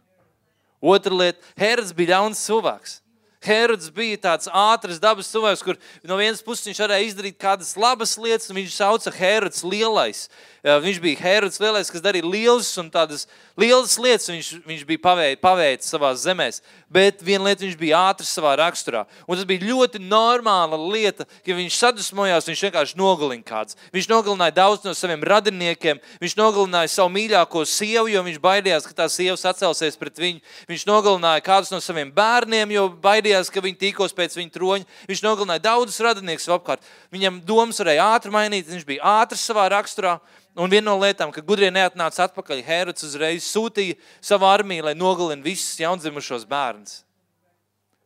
[0.81, 2.99] Otra lieta- Herods bija ļauns cilvēks.
[3.39, 8.17] Herods bija tāds ātrs dabas cilvēks, kur no vienas puses viņš varēja izdarīt kādas labas
[8.19, 10.27] lietas, un viņš sauca Herods lielais.
[10.63, 13.27] Viņš bija Herods lielais, kas darīja lielas un tādas
[13.59, 16.49] lielas lietas, viņš, viņš bija paveicis paveic savā zemē.
[16.89, 19.03] Bet viena lieta, viņš bija ātrs savā raksturā.
[19.27, 23.77] Un tas bija ļoti normāla lieta, ka viņš sadusmojās, viņš vienkārši nogalina kāds.
[23.93, 28.97] Viņš nogalināja daudz no saviem radiniekiem, viņš nogalināja savu mīļāko sievu, jo viņš baidījās, ka
[29.03, 30.41] tā sieva sacelsies pret viņu.
[30.71, 34.89] Viņš nogalināja kādus no saviem bērniem, jo baidījās, ka viņi tīkos pēc viņa troņa.
[35.11, 36.89] Viņš nogalināja daudzus radiniekus apkārt.
[37.13, 40.17] Viņam domas varēja ātri mainīt, viņš bija ātrs savā raksturā.
[40.59, 45.47] Un viena no lietām, ka gudrie neatnāca atpakaļ, Herods uzreiz sūtīja savu armiju, lai nogalinātu
[45.47, 46.97] visus jaundzimušos bērnus.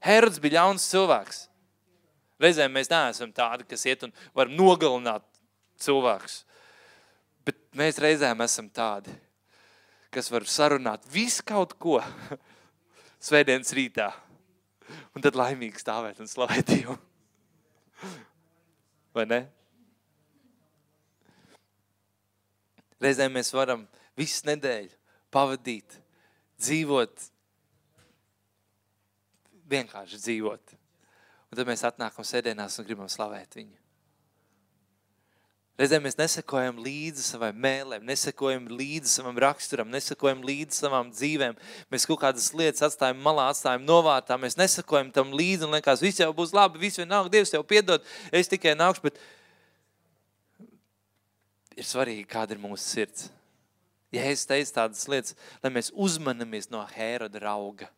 [0.03, 1.47] Herods bija ļauns cilvēks.
[2.43, 5.25] Reizēm mēs neesam tādi, kas iet un var nogalināt
[5.81, 6.43] cilvēkus.
[7.47, 9.13] Bet mēs reizēm esam tādi,
[10.13, 11.97] kas var sarunāt visu kaut ko
[13.27, 14.11] svētdienas rītā.
[15.15, 16.99] Un tad laimīgi stāvēt un slavēt Dievu.
[19.15, 19.41] Vai ne?
[23.03, 23.85] Reizēm mēs varam
[24.19, 24.93] visu nedēļu
[25.33, 25.99] pavadīt,
[26.61, 27.29] dzīvot,
[29.73, 30.75] vienkārši dzīvot.
[31.51, 33.83] Un tad mēs atnākam sēdienās un gribam slavēt viņu.
[35.73, 41.57] Reizēm mēs nesakojam līdzi savai mēlēm, nesakojam līdzi savam raksturam, nesakojam līdzi savām dzīvēm.
[41.89, 46.21] Mēs kaut kādas lietas atstājam malā, atstājam novārtā, mēs nesakojam tam līdzi un liekas, viss
[46.21, 49.17] jau būs labi, viss vienalga, Dievs tev piedod, es tikai nākšu, bet
[51.77, 53.29] ir svarīgi, kāda ir mūsu sirds.
[54.13, 55.33] Ja es teicu tādas lietas,
[55.63, 57.89] lai mēs uzmanamies no Hēroda rauga.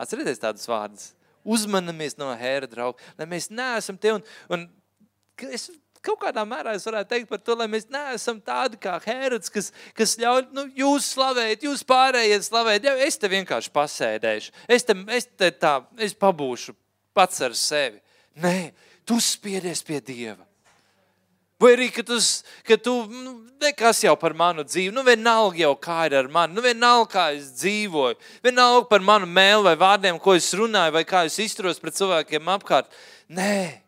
[0.00, 1.12] Atcerieties tādas vārdas.
[1.42, 4.68] Uzmanamies no Hēroda rauga, lai mēs neesam te un, un
[5.48, 5.70] es
[6.02, 9.70] kaut kādā mērā es varētu teikt par to, lai mēs neesam tādi kā Hērods, kas,
[9.96, 12.86] kas ļauj nu, jūs slavēt, jūs pārējie slavēt.
[12.88, 16.76] Ja, es te vienkārši pasēdēšu, es te, es te tā, es pabūšu
[17.16, 18.02] pats ar sevi.
[18.42, 18.72] Nē,
[19.08, 20.44] tu spiedies pie Dieva.
[21.62, 22.16] Vai arī, ka tu,
[22.66, 26.56] ka tu nu, nekas jau par manu dzīvi, nu vienalga jau kā ir ar mani,
[26.56, 31.04] nu vienalga kā es dzīvoju, vienalga par manu mēlu vai vārdiem, ko es runāju, vai
[31.06, 32.90] kā es izturos pret cilvēkiem apkārt.
[33.30, 33.82] Nē,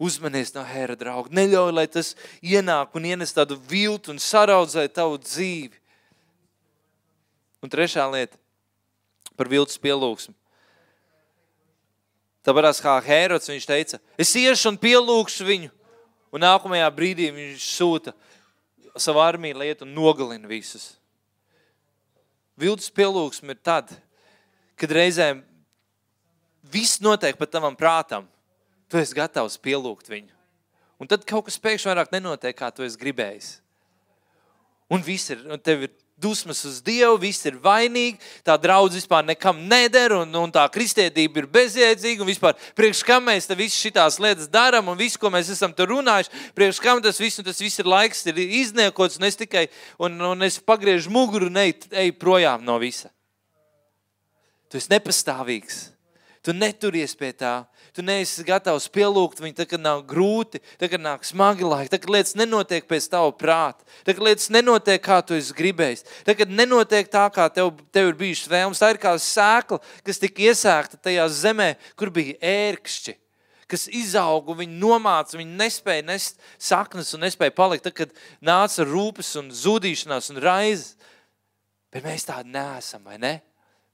[0.00, 1.32] uzmanies no Hēra drauga.
[1.34, 5.74] Neļauj, lai tas ienāk un ienes tādu viltu un saraudzē tavu dzīvi.
[7.60, 8.38] Un trešā lieta
[9.36, 10.32] par viltus pielūgsmu.
[12.46, 15.74] Tāpēc kā Hērods viņš teica, es iešu un pielūgšu viņu.
[16.30, 18.14] Un nākamajā brīdī viņš sūta
[19.00, 20.94] savu armiju, lai iet un nogalina visus.
[22.60, 23.90] Viltus pielūgsme ir tad,
[24.78, 25.40] kad reizēm
[26.72, 28.28] viss notiek pat tavam prātam.
[28.90, 30.34] Tu esi gatavs pielūgt viņu.
[31.00, 33.50] Un tad kaut kas pēkšņi vairāk nenotiek, kā tu esi gribējis.
[34.90, 39.24] Un viss ir, un tev ir dusmas uz Dievu, viss ir vainīgi, tā draudz vispār
[39.26, 43.78] nekam neder, un, un tā kristietība ir bezjēdzīga, un vispār priekš kam mēs te visu
[43.80, 47.48] šitās lietas darām, un visu, ko mēs esam tur runājuši, priekš kam tas viss, un
[47.48, 51.62] tas viss ir laiks, ir izniekots, un es tikai, un, un es pagriežu muguru un
[51.64, 53.10] eju ej projām no visa.
[54.70, 55.88] Tu esi nepastāvīgs.
[56.40, 57.66] Tu neturies pie tā.
[57.92, 62.00] Tu neesi gatavs pielūgt viņu, tad, kad nav grūti, tad, kad nāk smagi laiki, tad,
[62.00, 66.38] kad lietas nenotiek pēc tava prāta, tad, kad lietas nenotiek, kā tu esi gribējis, tad,
[66.38, 68.80] kad nenotiek tā, kā tev, tev ir bijušas vēlmes.
[68.80, 73.18] Tā ir kā sēkla, kas tika iesēgta tajā zemē, kur bija ērkšķi
[73.70, 79.30] kas izauga, viņi nomāca, viņi nespēja nest saknes un nespēja palikt, tad, kad nāca rūpes
[79.38, 80.96] un zudīšanās un raizes.
[81.94, 83.36] Bet mēs tādi neesam, vai ne?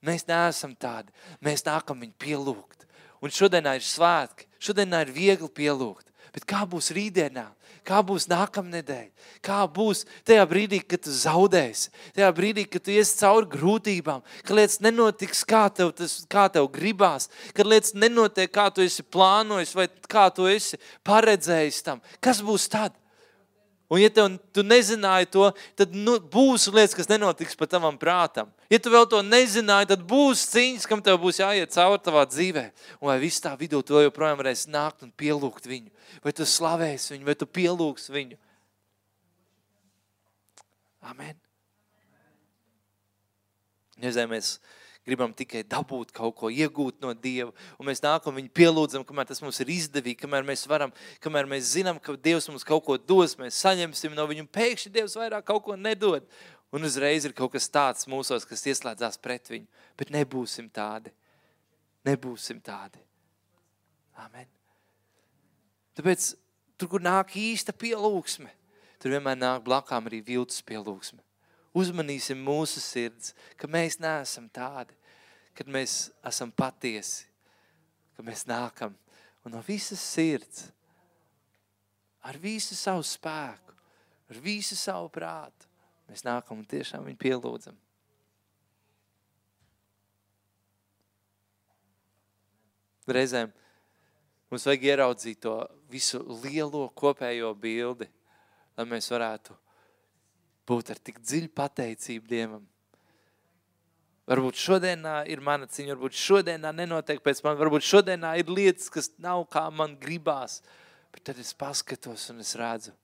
[0.04, 1.14] Mēs neesam tādi.
[1.44, 2.84] Mēs nākam viņu pielūgt.
[3.24, 6.12] Un šodienā ir svētki, šodienā ir viegli pielūgt.
[6.36, 7.46] Bet kā būs rītdienā?
[7.86, 9.06] Kā būs nākamnedēļ?
[9.46, 11.92] Kā būs tajā brīdī, kad tu zaudēsi?
[12.16, 16.66] Tajā brīdī, kad tu iesi cauri grūtībām, kad lietas nenotiks, kā tev, tas, kā tev
[16.74, 22.02] gribās, kad lietas nenotiek, kā tu esi plānojis vai kā tu esi paredzējis tam.
[22.20, 22.92] Kas būs tad?
[23.86, 25.44] Un, ja tev, tu nezināji to,
[25.78, 28.48] tad nu, būs lietas, kas nenotiks pa tavam prātam.
[28.72, 32.64] Ja tu vēl to nezināji, tad būs cīņas, kam tev būs jāiet cauri tavā dzīvē.
[32.98, 35.92] Un vai viss tā vidū tu joprojām varēsi nākt un pielūgt viņu?
[36.24, 38.40] Vai tu slavēsi viņu, vai tu pielūgs viņu?
[41.06, 41.38] Amen.
[44.02, 44.56] Nezinu, mēs
[45.06, 49.40] gribam tikai dabūt kaut ko, iegūt no Dieva, un mēs nākam viņu pielūdzam, kamēr tas
[49.42, 50.92] mums ir izdevīgi, kamēr mēs varam,
[51.22, 54.92] kamēr mēs zinām, ka Dievs mums kaut ko dos, mēs saņemsim no viņu, un pēkšņi
[54.98, 56.26] Dievs vairāk kaut ko nedod.
[56.74, 59.68] Un uzreiz ir kaut kas tāds mūsos, kas ieslēdzās pret viņu.
[59.96, 61.12] Bet nebūsim tādi.
[62.04, 62.98] Nebūsim tādi.
[64.24, 64.50] Amen.
[65.96, 66.32] Tāpēc
[66.74, 68.50] tur, kur nāk īsta pielūgsme,
[68.98, 71.22] tur vienmēr nāk blakām arī viltus pielūgsme
[71.76, 74.95] uzmanīsim mūsu sirds, ka mēs neesam tādi,
[75.56, 77.24] kad mēs esam patiesi,
[78.16, 78.94] ka mēs nākam
[79.44, 80.66] un no visas sirds,
[82.26, 83.74] ar visu savu spēku,
[84.30, 85.68] ar visu savu prātu,
[86.10, 87.76] mēs nākam un tiešām viņu pielūdzam.
[93.06, 93.52] Reizēm
[94.50, 95.54] mums vajag ieraudzīt to
[95.90, 98.08] visu lielo kopējo bildi,
[98.76, 99.54] lai mēs varētu
[100.66, 102.64] būt ar tik dziļu pateicību Dievam.
[104.26, 109.12] Varbūt šodienā ir mana cīņa, varbūt šodienā nenotiek pēc man, varbūt šodienā ir lietas, kas
[109.22, 110.58] nav kā man gribās.
[111.14, 112.94] Bet tad es paskatos un es redzu,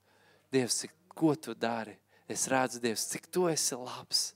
[0.53, 1.95] Dievs, cik, ko tu dari.
[2.29, 4.33] Es redzu, Dievs, cik tu esi labs.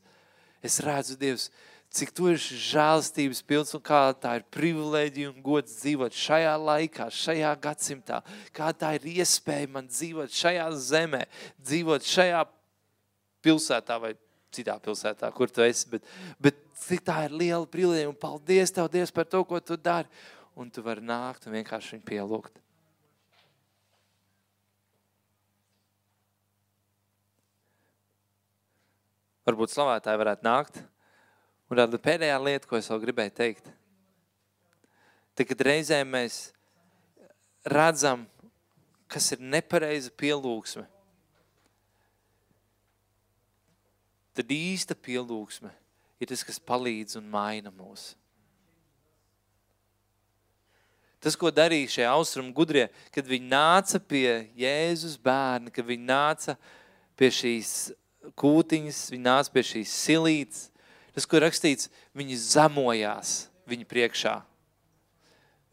[0.65, 1.51] Es redzu, Dievs,
[1.93, 7.09] cik tu esi žēlstības pilns un kā tā ir privilēģija un gods dzīvot šajā laikā,
[7.13, 8.21] šajā gadsimtā.
[8.57, 11.25] Kā tā ir iespēja man dzīvot šajā zemē,
[11.61, 12.47] dzīvot šajā
[13.45, 14.15] pilsētā vai
[14.55, 15.89] citā pilsētā, kur tu esi.
[15.91, 16.07] Bet,
[16.43, 20.09] bet cik tā ir liela privilēģija un paldies Tev, Dievs, par to, ko Tu dari.
[20.57, 22.63] Un Tu vari nākt un vienkārši viņu pielūgt.
[29.47, 30.81] Varbūt slavētāji varētu nākt.
[31.71, 33.69] Un tāda pēdējā lieta, ko es vēl gribēju teikt.
[35.37, 36.39] Tad, kad reizēm mēs
[37.69, 38.25] redzam,
[39.11, 40.87] kas ir nepareiza pielūgsme,
[44.37, 45.73] tad īsta pielūgsme
[46.21, 48.15] ir tas, kas palīdz un maina mūs.
[51.21, 56.55] Tas, ko darīja šie austrumu gudrie, kad viņi nāca pie Jēzus bērna, kad viņi nāca
[57.19, 57.71] pie šīs
[58.39, 60.67] kūtiņas, viņi nāca pie šīs silītes,
[61.17, 63.35] tas, ko rakstīts, viņi zemojās
[63.67, 64.37] viņa priekšā.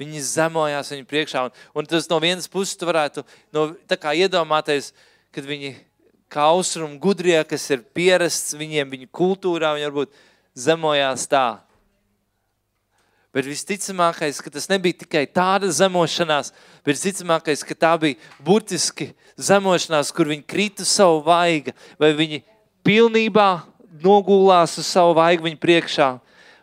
[0.02, 3.22] Viņi zemojās viņa priekšā, un, un tas no vienas puses tu varētu
[3.54, 3.68] no,
[4.16, 4.90] iedomāties,
[5.36, 5.76] kad viņi
[6.34, 10.18] kā austrumu gudrie, kas ir pierasts viņiem, viņu kultūrā, viņi varbūt
[10.58, 11.48] zemojās tā.
[13.34, 16.52] Bet visticamākais, ka tas nebija tikai tāda zemošanās,
[16.86, 19.10] bet visticamākais, ka tā bija burtiski
[19.42, 22.44] zemošanās, kur viņi krita savu vaigu, vai viņi
[22.86, 23.48] pilnībā
[24.04, 26.12] nogulās uz savu vaigu viņa priekšā,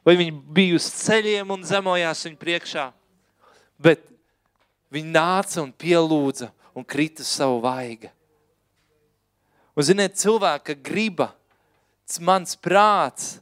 [0.07, 2.87] vai viņi bija uz ceļiem un zemojās viņa priekšā.
[3.83, 4.07] Bet
[4.95, 8.13] viņi nāca un pielūdza un krita savu vaigu.
[9.81, 11.31] Un, ziniet, cilvēka griba,
[12.21, 13.39] mans prāts,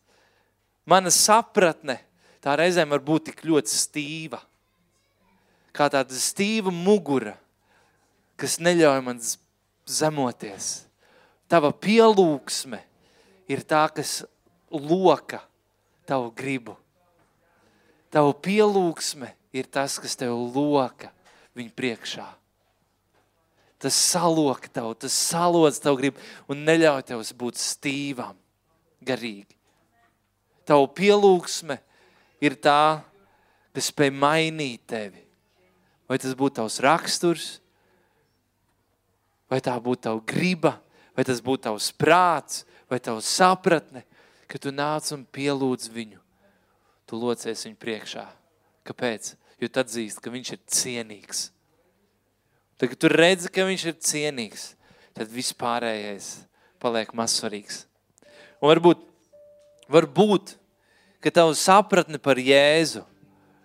[0.86, 1.96] mana sapratne,
[2.38, 4.38] tā reizēm var būt tik ļoti stīva.
[5.74, 7.34] Kā tāda stīva mugura,
[8.38, 9.18] kas neļauj man
[9.90, 10.70] zemoties.
[11.50, 12.84] Tava pielūgsme
[13.50, 14.20] ir tā, kas
[14.70, 15.42] loka
[16.06, 16.78] tavu gribu.
[18.14, 21.10] Tava pielūgsme ir tas, kas tev loka
[21.58, 22.34] viņa priekšā
[23.82, 26.18] tas salok tev, tas salodz tev grib
[26.50, 28.36] un neļauj tev būt stīvam
[29.04, 29.54] garīgi.
[30.68, 31.78] Tavu pielūgsme
[32.44, 33.00] ir tā,
[33.72, 35.22] kas spēj mainīt tevi.
[36.08, 37.46] Vai tas būtu tavs raksturs,
[39.48, 40.74] vai tā būtu tava griba,
[41.16, 44.02] vai tas būtu tavs prāts, vai tavs sapratne,
[44.48, 46.20] ka tu nāc un pielūdz viņu.
[47.08, 48.24] Tu locies viņu priekšā,
[48.88, 49.34] Kāpēc?
[49.60, 51.48] Jo tu atzīsti, ka viņš ir cienīgs.
[52.78, 54.68] Tad, kad tu redzi, ka viņš ir cienīgs,
[55.16, 56.28] tad viss pārējais
[56.78, 57.82] paliek mazsvarīgs.
[58.62, 59.02] Un varbūt,
[59.90, 60.54] varbūt
[61.18, 63.02] ka tavu sapratne par Jēzu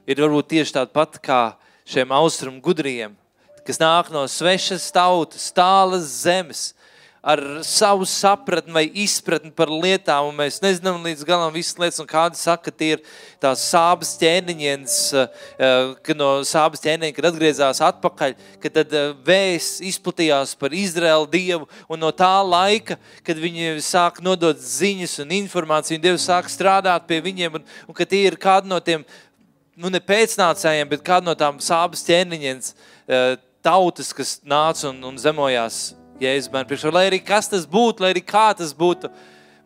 [0.09, 1.53] ir varbūt tieši tāda pati kā
[1.85, 3.13] šiem austrumu gudriem,
[3.67, 6.71] kas nāk no svešas tautas, tālas zemes,
[7.23, 12.09] ar savu sapratni vai izpratni par lietām, un mēs nezinām līdz galam visas lietas, un
[12.09, 13.05] kādi saka, ka tie ir
[13.39, 19.77] tās sāpes ķēniņienas, eh, kad no sāpes ķēniņa, kad atgriezās atpakaļ, kad tad eh, vēs
[19.87, 26.01] izplatījās par Izraēlu Dievu, un no tā laika, kad viņi sāk nodot ziņas un informāciju,
[26.01, 29.07] un Dievs sāk strādāt pie viņiem, un, un ka tie ir kādi no tiem,
[29.79, 35.15] nu ne pēcnācējiem, bet kādi no tām sāpes ķēniņienas eh, tautas, kas nāca un, un
[35.15, 36.91] zemojās Jēzus bērnu priekšā.
[36.93, 39.09] Lai arī kas tas būtu, lai arī kā tas būtu,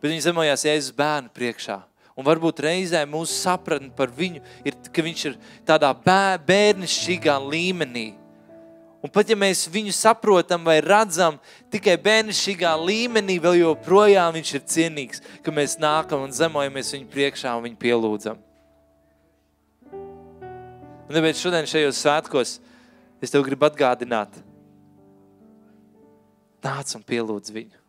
[0.00, 1.80] bet viņi zemojās Jēzus bērnu priekšā.
[2.18, 5.36] Un varbūt reizē mūsu sapratne par viņu ir, ka viņš ir
[5.68, 8.08] tādā bērnišķīgā līmenī.
[8.98, 11.36] Un pat ja mēs viņu saprotam vai redzam
[11.70, 17.54] tikai bērnišķīgā līmenī, vēl joprojām viņš ir cienīgs, ka mēs nākam un zemojamies viņu priekšā
[17.54, 18.42] un viņu pielūdzam.
[21.08, 22.58] Un tāpēc šodien šajos svētkos
[23.22, 24.34] es tev gribu atgādināt,
[26.64, 27.84] Nāc un pielūdz viņu.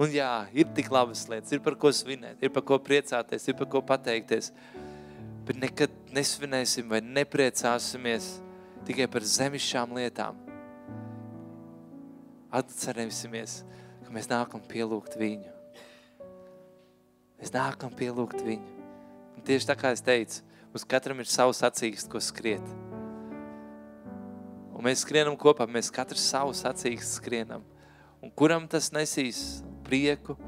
[0.00, 3.56] Un jā, ir tik labas lietas, ir par ko svinēt, ir par ko priecāties, ir
[3.58, 4.48] par ko pateikties.
[5.44, 8.30] Bet nekad nesvinēsim vai nepriecāsimies
[8.88, 10.40] tikai par zemišķām lietām.
[12.60, 13.60] Atcerēsimies,
[14.06, 15.52] ka mēs nākam pielūgt viņu.
[17.40, 18.78] Mēs nākam pielūgt viņu.
[19.36, 20.40] Un tieši tā kā es teicu,
[20.72, 22.89] mums katram ir savs acīgs, ko skriet.
[24.80, 27.60] Un mēs skrienam kopā, mēs katrs savu sacīkstu skrienam.
[28.24, 30.38] Un kuram tas nesīs prieku,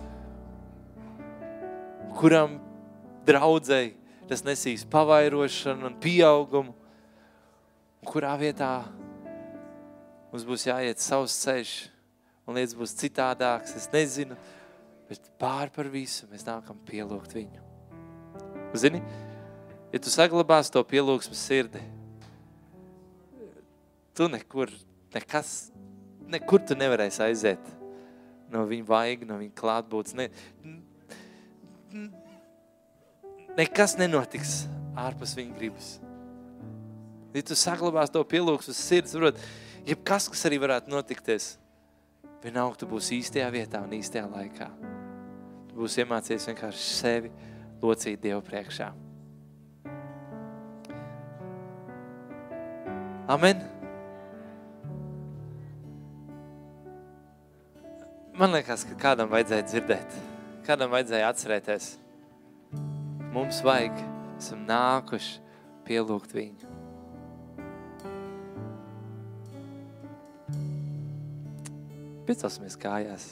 [2.16, 2.57] kuram
[3.28, 3.93] draudzēji
[4.30, 8.72] tas nesīs pavairošanu un pieaugumu, un kurā vietā
[10.33, 11.76] mums būs jāiet savs ceļš,
[12.49, 14.41] un lietas būs citādāks, es nezinu,
[15.12, 17.66] bet pār par visu mēs nākam pielūgt viņu.
[18.80, 19.05] Zini,
[19.93, 21.85] ja tu saglabās to pielūgsmu sirdi,
[24.17, 24.73] tu nekur,
[25.15, 25.71] nekas,
[26.33, 27.79] nekur tu nevarēsi aiziet
[28.53, 30.15] no viņa vaiga, no viņa klātbūtnes.
[30.19, 30.29] Ne,
[33.59, 34.63] nekas nenotiks
[34.99, 35.93] ārpus viņa gribas.
[37.33, 39.41] Ja tu saglabās to pielūgsmu sirds, varot,
[39.89, 41.55] jebkas, kas arī varētu notikties,
[42.45, 44.69] vienalga tu būsi īstajā vietā un īstajā laikā.
[45.71, 47.33] Tu būsi iemācījies vienkārši sevi
[47.83, 48.93] locīt Dievu priekšā.
[53.33, 53.82] Amen.
[58.43, 60.14] Man liekas, ka kādam vajadzēja dzirdēt,
[60.66, 61.84] kādam vajadzēja atcerēties.
[63.30, 64.01] Mums vajag,
[64.34, 65.36] esam nākuši
[65.86, 66.72] pielūgt viņu.
[72.26, 73.28] Piecosimies kājās.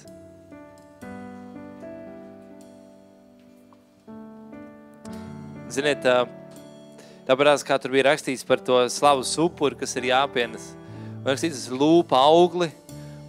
[5.75, 6.07] Ziniet,
[7.27, 10.71] tāpēc, kā tur bija rakstīts par to slavas upuri, kas ir jāpienes.
[11.25, 12.71] Man rakstīts, tas lūpa augli,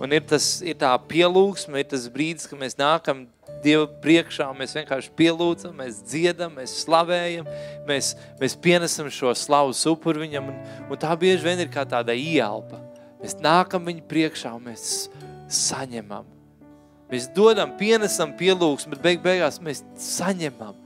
[0.02, 3.28] Un ir, tas, ir tā pielūgsme, ir tas brīdis, kad mēs nākam
[3.62, 7.46] Dieva priekšā, mēs vienkārši pielūdzam, mēs dziedam, mēs slavējam,
[7.86, 10.58] mēs, mēs pienesam šo slavu upuru viņam, un,
[10.90, 12.82] un tā bieži vien ir kā tāda ielpa.
[13.22, 14.86] Mēs nākam viņa priekšā un mēs
[15.54, 16.26] saņemam.
[17.12, 20.81] Mēs dodam, pienesam pielūgsmu, bet beig beigās mēs saņemam.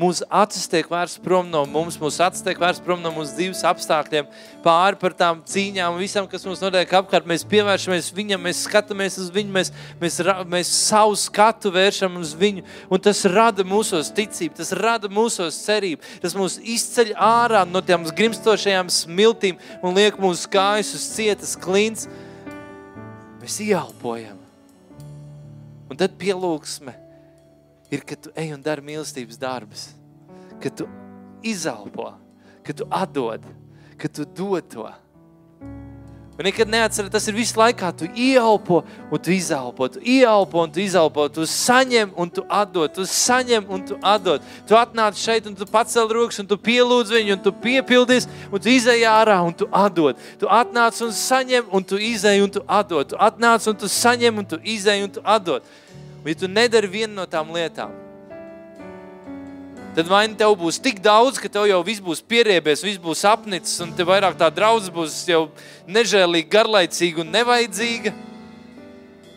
[0.00, 3.58] Mūsu acis tiek vērsts prom no mums, mūsu acis tiek vērsts prom no mūsu dzīves
[3.68, 4.28] apstākļiem,
[4.64, 7.26] pāri par tām cīņām visam, kas mums notiek apkārt.
[7.28, 10.16] Mēs pievēršamies viņam, mēs skatāmies uz viņu, mēs, mēs,
[10.54, 12.64] mēs savu skatu vēršam uz viņu.
[12.88, 18.08] Un tas rada mūsos ticību, tas rada mūsos cerību, tas mūs izceļ ārā no tām
[18.08, 22.08] grimstošajām smiltīm un liek mūsu kājas uz cietas klints.
[23.44, 24.40] Mēs ieelpojam.
[25.90, 27.09] Un tad pielūgsme
[27.90, 29.90] ir, ka tu ej un dari mīlestības darbus,
[30.62, 30.88] ka tu
[31.42, 32.12] izelpo,
[32.64, 33.44] ka tu atdod,
[33.98, 34.88] ka tu dod to.
[36.40, 37.90] Un nekad neatceries, tas ir visu laikā.
[38.00, 38.78] Tu ieelpo,
[39.12, 43.66] un tu izelpo, tu ieelpo, un tu izelpo, tu saņem, un tu atdod, tu saņem,
[43.68, 44.46] un tu atdod.
[44.64, 48.56] Tu atnāc šeit, un tu pacel rokas, un tu pielūdz viņu, un tu piepildies, un
[48.56, 50.16] tu izej ārā, un tu atdod.
[50.40, 53.12] Tu atnāc un saņem, un tu izej, un tu atdod.
[53.12, 55.68] Tu atnāc un tu saņem, un tu izej, un tu atdod.
[56.20, 57.94] Un ja tu nedari vienu no tām lietām,
[59.96, 63.24] tad vai nu tev būs tik daudz, ka tev jau viss būs pieriebies, viss būs
[63.28, 65.46] apnicis, un tev vairāk tā draudz būs jau
[65.88, 68.12] nežēlīgi, garlaicīga un nevajadzīga,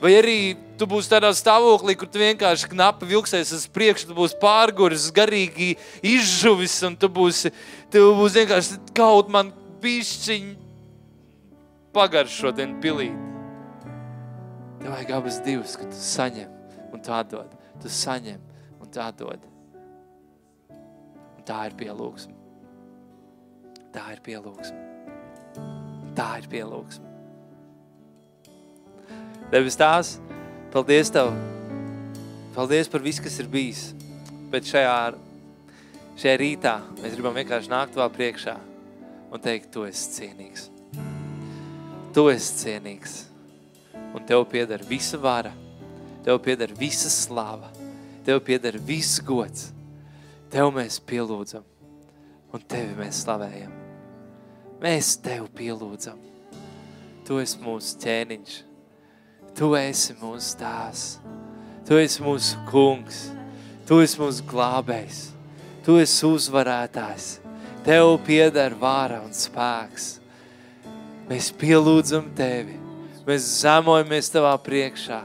[0.03, 0.37] vai arī
[0.77, 5.77] tu būsi tādā stāvoklī, kur tu vienkārši knapi vilksies uz priekšu, tu būsi pārguris, garīgi
[6.03, 7.53] izžuvis, un tu būsi,
[7.93, 9.53] tu būsi vienkārši kaut man
[9.83, 10.51] pišķiņ
[11.95, 13.15] pagaršot un pilīt.
[14.83, 16.52] Tev vajag abas divas, ka tu saņem
[16.93, 17.51] un tā dod.
[17.81, 18.39] Tu saņem
[18.81, 19.41] un tā dod.
[20.69, 22.35] Un tā ir pielūgsme.
[23.93, 24.79] Tā ir pielūgsme.
[26.17, 27.09] Tā ir pielūgsme.
[29.53, 30.15] Debes tās,
[30.73, 31.33] paldies Tev.
[32.53, 33.91] Paldies par visu, kas ir bijis.
[34.53, 35.13] Bet šajā,
[36.21, 38.55] šajā rītā mēs gribam vienkārši nākt vēl priekšā
[39.33, 40.69] un teikt, Tu esi cienīgs.
[42.13, 43.19] Tu esi cienīgs.
[44.13, 45.53] Un Tev pieder visa vara.
[46.23, 47.69] Tev pieder visa slava.
[48.23, 49.71] Tev pieder viss gods.
[50.51, 51.65] Tev mēs pielūdzam.
[52.53, 53.73] Un Tevi mēs slavējam.
[54.83, 56.19] Mēs Tev pielūdzam.
[57.27, 58.55] Tu esi mūsu ķēniņš.
[59.57, 61.03] Tu esi mūsu tās.
[61.87, 63.25] Tu esi mūsu kungs.
[63.87, 65.21] Tu esi mūsu glābējs.
[65.83, 67.29] Tu esi uzvarētājs.
[67.83, 70.13] Tev pieder vāra un spēks.
[71.27, 72.79] Mēs pielūdzam Tevi.
[73.27, 75.23] Mēs zemojamies Tavā priekšā.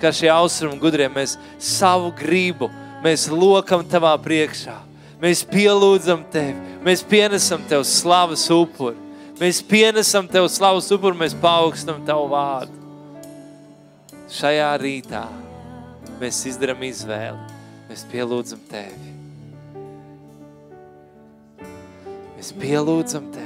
[0.00, 2.68] Kā šie austrumu gudrie, mēs savu gribu,
[3.04, 4.76] mēs lokam Tavā priekšā.
[5.22, 6.76] Mēs pielūdzam Tevi.
[6.84, 8.98] Mēs pienesam Tev slavas upuri.
[9.40, 12.76] Mēs pienesam Tev slavas upuri, mēs paaugstam Tavu vārdu.
[14.36, 15.24] Šajā rītā
[16.20, 17.56] mēs izdarām izvēli.
[17.88, 19.12] Mēs pielūdzam Tevi.
[22.36, 23.45] Mēs pielūdzam Tevi.